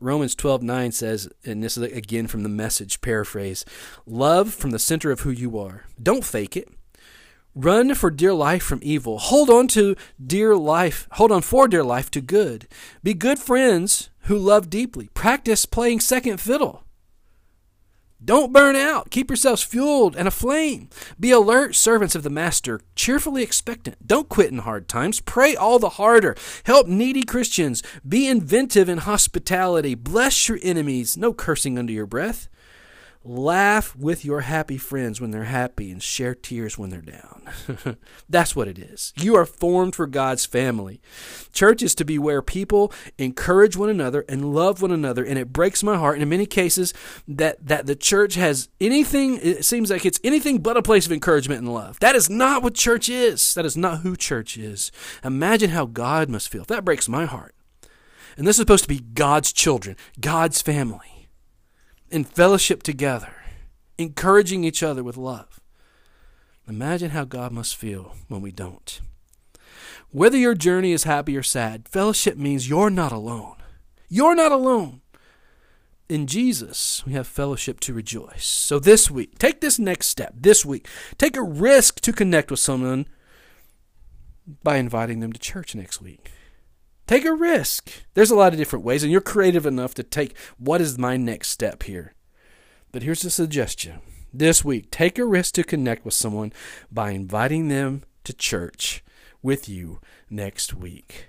Romans 0.00 0.34
12:9 0.34 0.92
says, 0.92 1.28
and 1.44 1.62
this 1.62 1.76
is 1.76 1.82
again 1.82 2.26
from 2.26 2.42
the 2.42 2.48
message 2.48 3.00
paraphrase, 3.00 3.64
love 4.06 4.54
from 4.54 4.70
the 4.70 4.78
center 4.78 5.10
of 5.10 5.20
who 5.20 5.30
you 5.30 5.58
are. 5.58 5.84
Don't 6.02 6.24
fake 6.24 6.56
it. 6.56 6.68
Run 7.54 7.94
for 7.94 8.10
dear 8.10 8.32
life 8.32 8.62
from 8.62 8.80
evil. 8.82 9.18
Hold 9.18 9.50
on 9.50 9.68
to 9.68 9.94
dear 10.24 10.56
life. 10.56 11.06
Hold 11.12 11.30
on 11.30 11.42
for 11.42 11.68
dear 11.68 11.84
life 11.84 12.10
to 12.12 12.22
good. 12.22 12.66
Be 13.02 13.12
good 13.12 13.38
friends 13.38 14.08
who 14.22 14.38
love 14.38 14.70
deeply. 14.70 15.08
Practice 15.12 15.66
playing 15.66 16.00
second 16.00 16.40
fiddle. 16.40 16.84
Don't 18.24 18.52
burn 18.52 18.76
out. 18.76 19.10
Keep 19.10 19.30
yourselves 19.30 19.64
fueled 19.64 20.14
and 20.14 20.28
aflame. 20.28 20.88
Be 21.18 21.32
alert, 21.32 21.74
servants 21.74 22.14
of 22.14 22.22
the 22.22 22.30
Master, 22.30 22.80
cheerfully 22.94 23.42
expectant. 23.42 24.06
Don't 24.06 24.28
quit 24.28 24.52
in 24.52 24.58
hard 24.58 24.86
times. 24.86 25.20
Pray 25.20 25.56
all 25.56 25.80
the 25.80 25.90
harder. 25.90 26.36
Help 26.64 26.86
needy 26.86 27.24
Christians. 27.24 27.82
Be 28.06 28.28
inventive 28.28 28.88
in 28.88 28.98
hospitality. 28.98 29.96
Bless 29.96 30.48
your 30.48 30.60
enemies. 30.62 31.16
No 31.16 31.32
cursing 31.32 31.78
under 31.78 31.92
your 31.92 32.06
breath. 32.06 32.48
Laugh 33.24 33.94
with 33.94 34.24
your 34.24 34.40
happy 34.40 34.76
friends 34.76 35.20
when 35.20 35.30
they're 35.30 35.44
happy 35.44 35.92
and 35.92 36.02
share 36.02 36.34
tears 36.34 36.76
when 36.76 36.90
they're 36.90 37.00
down. 37.00 37.96
That's 38.28 38.56
what 38.56 38.66
it 38.66 38.78
is. 38.78 39.12
You 39.16 39.36
are 39.36 39.46
formed 39.46 39.94
for 39.94 40.08
God's 40.08 40.44
family. 40.44 41.00
Church 41.52 41.82
is 41.82 41.94
to 41.96 42.04
be 42.04 42.18
where 42.18 42.42
people 42.42 42.92
encourage 43.18 43.76
one 43.76 43.88
another 43.88 44.24
and 44.28 44.52
love 44.52 44.82
one 44.82 44.90
another. 44.90 45.24
And 45.24 45.38
it 45.38 45.52
breaks 45.52 45.84
my 45.84 45.96
heart 45.96 46.20
in 46.20 46.28
many 46.28 46.46
cases 46.46 46.92
that, 47.28 47.64
that 47.64 47.86
the 47.86 47.94
church 47.94 48.34
has 48.34 48.68
anything, 48.80 49.38
it 49.40 49.64
seems 49.64 49.90
like 49.90 50.04
it's 50.04 50.20
anything 50.24 50.58
but 50.58 50.76
a 50.76 50.82
place 50.82 51.06
of 51.06 51.12
encouragement 51.12 51.60
and 51.60 51.72
love. 51.72 52.00
That 52.00 52.16
is 52.16 52.28
not 52.28 52.64
what 52.64 52.74
church 52.74 53.08
is. 53.08 53.54
That 53.54 53.66
is 53.66 53.76
not 53.76 54.00
who 54.00 54.16
church 54.16 54.56
is. 54.56 54.90
Imagine 55.22 55.70
how 55.70 55.86
God 55.86 56.28
must 56.28 56.48
feel. 56.48 56.64
That 56.64 56.84
breaks 56.84 57.08
my 57.08 57.26
heart. 57.26 57.54
And 58.36 58.48
this 58.48 58.56
is 58.56 58.62
supposed 58.62 58.84
to 58.84 58.88
be 58.88 59.00
God's 59.00 59.52
children, 59.52 59.96
God's 60.18 60.60
family 60.60 61.11
in 62.12 62.24
fellowship 62.24 62.82
together, 62.82 63.34
encouraging 63.96 64.64
each 64.64 64.82
other 64.82 65.02
with 65.02 65.16
love. 65.16 65.58
Imagine 66.68 67.10
how 67.10 67.24
God 67.24 67.52
must 67.52 67.74
feel 67.74 68.14
when 68.28 68.42
we 68.42 68.52
don't. 68.52 69.00
Whether 70.10 70.36
your 70.36 70.54
journey 70.54 70.92
is 70.92 71.04
happy 71.04 71.36
or 71.36 71.42
sad, 71.42 71.88
fellowship 71.88 72.36
means 72.36 72.68
you're 72.68 72.90
not 72.90 73.12
alone. 73.12 73.56
You're 74.08 74.34
not 74.34 74.52
alone. 74.52 75.00
In 76.08 76.26
Jesus, 76.26 77.02
we 77.06 77.14
have 77.14 77.26
fellowship 77.26 77.80
to 77.80 77.94
rejoice. 77.94 78.44
So 78.44 78.78
this 78.78 79.10
week, 79.10 79.38
take 79.38 79.62
this 79.62 79.78
next 79.78 80.08
step. 80.08 80.34
This 80.36 80.66
week, 80.66 80.86
take 81.16 81.36
a 81.36 81.42
risk 81.42 82.00
to 82.02 82.12
connect 82.12 82.50
with 82.50 82.60
someone 82.60 83.06
by 84.62 84.76
inviting 84.76 85.20
them 85.20 85.32
to 85.32 85.38
church 85.38 85.74
next 85.74 86.02
week. 86.02 86.30
Take 87.12 87.26
a 87.26 87.34
risk. 87.34 87.90
There's 88.14 88.30
a 88.30 88.34
lot 88.34 88.54
of 88.54 88.58
different 88.58 88.86
ways, 88.86 89.02
and 89.02 89.12
you're 89.12 89.20
creative 89.20 89.66
enough 89.66 89.92
to 89.96 90.02
take 90.02 90.34
what 90.56 90.80
is 90.80 90.96
my 90.96 91.18
next 91.18 91.50
step 91.50 91.82
here. 91.82 92.14
But 92.90 93.02
here's 93.02 93.22
a 93.22 93.28
suggestion. 93.28 94.00
This 94.32 94.64
week, 94.64 94.90
take 94.90 95.18
a 95.18 95.26
risk 95.26 95.52
to 95.56 95.62
connect 95.62 96.06
with 96.06 96.14
someone 96.14 96.54
by 96.90 97.10
inviting 97.10 97.68
them 97.68 98.04
to 98.24 98.32
church 98.32 99.04
with 99.42 99.68
you 99.68 100.00
next 100.30 100.72
week. 100.72 101.26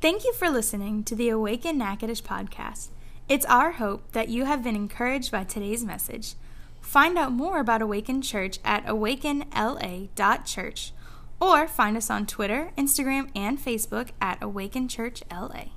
Thank 0.00 0.24
you 0.24 0.32
for 0.32 0.48
listening 0.48 1.04
to 1.04 1.14
the 1.14 1.28
Awaken 1.28 1.76
Natchitoches 1.76 2.22
podcast. 2.22 2.88
It's 3.28 3.44
our 3.44 3.72
hope 3.72 4.12
that 4.12 4.30
you 4.30 4.46
have 4.46 4.64
been 4.64 4.74
encouraged 4.74 5.32
by 5.32 5.44
today's 5.44 5.84
message. 5.84 6.32
Find 6.80 7.18
out 7.18 7.32
more 7.32 7.60
about 7.60 7.82
Awaken 7.82 8.22
Church 8.22 8.58
at 8.64 8.86
awakenla.church 8.86 10.92
or 11.40 11.66
find 11.66 11.96
us 11.96 12.10
on 12.10 12.26
Twitter, 12.26 12.72
Instagram, 12.76 13.30
and 13.34 13.58
Facebook 13.58 14.10
at 14.20 14.42
Awaken 14.42 14.88
Church 14.88 15.22
LA. 15.30 15.75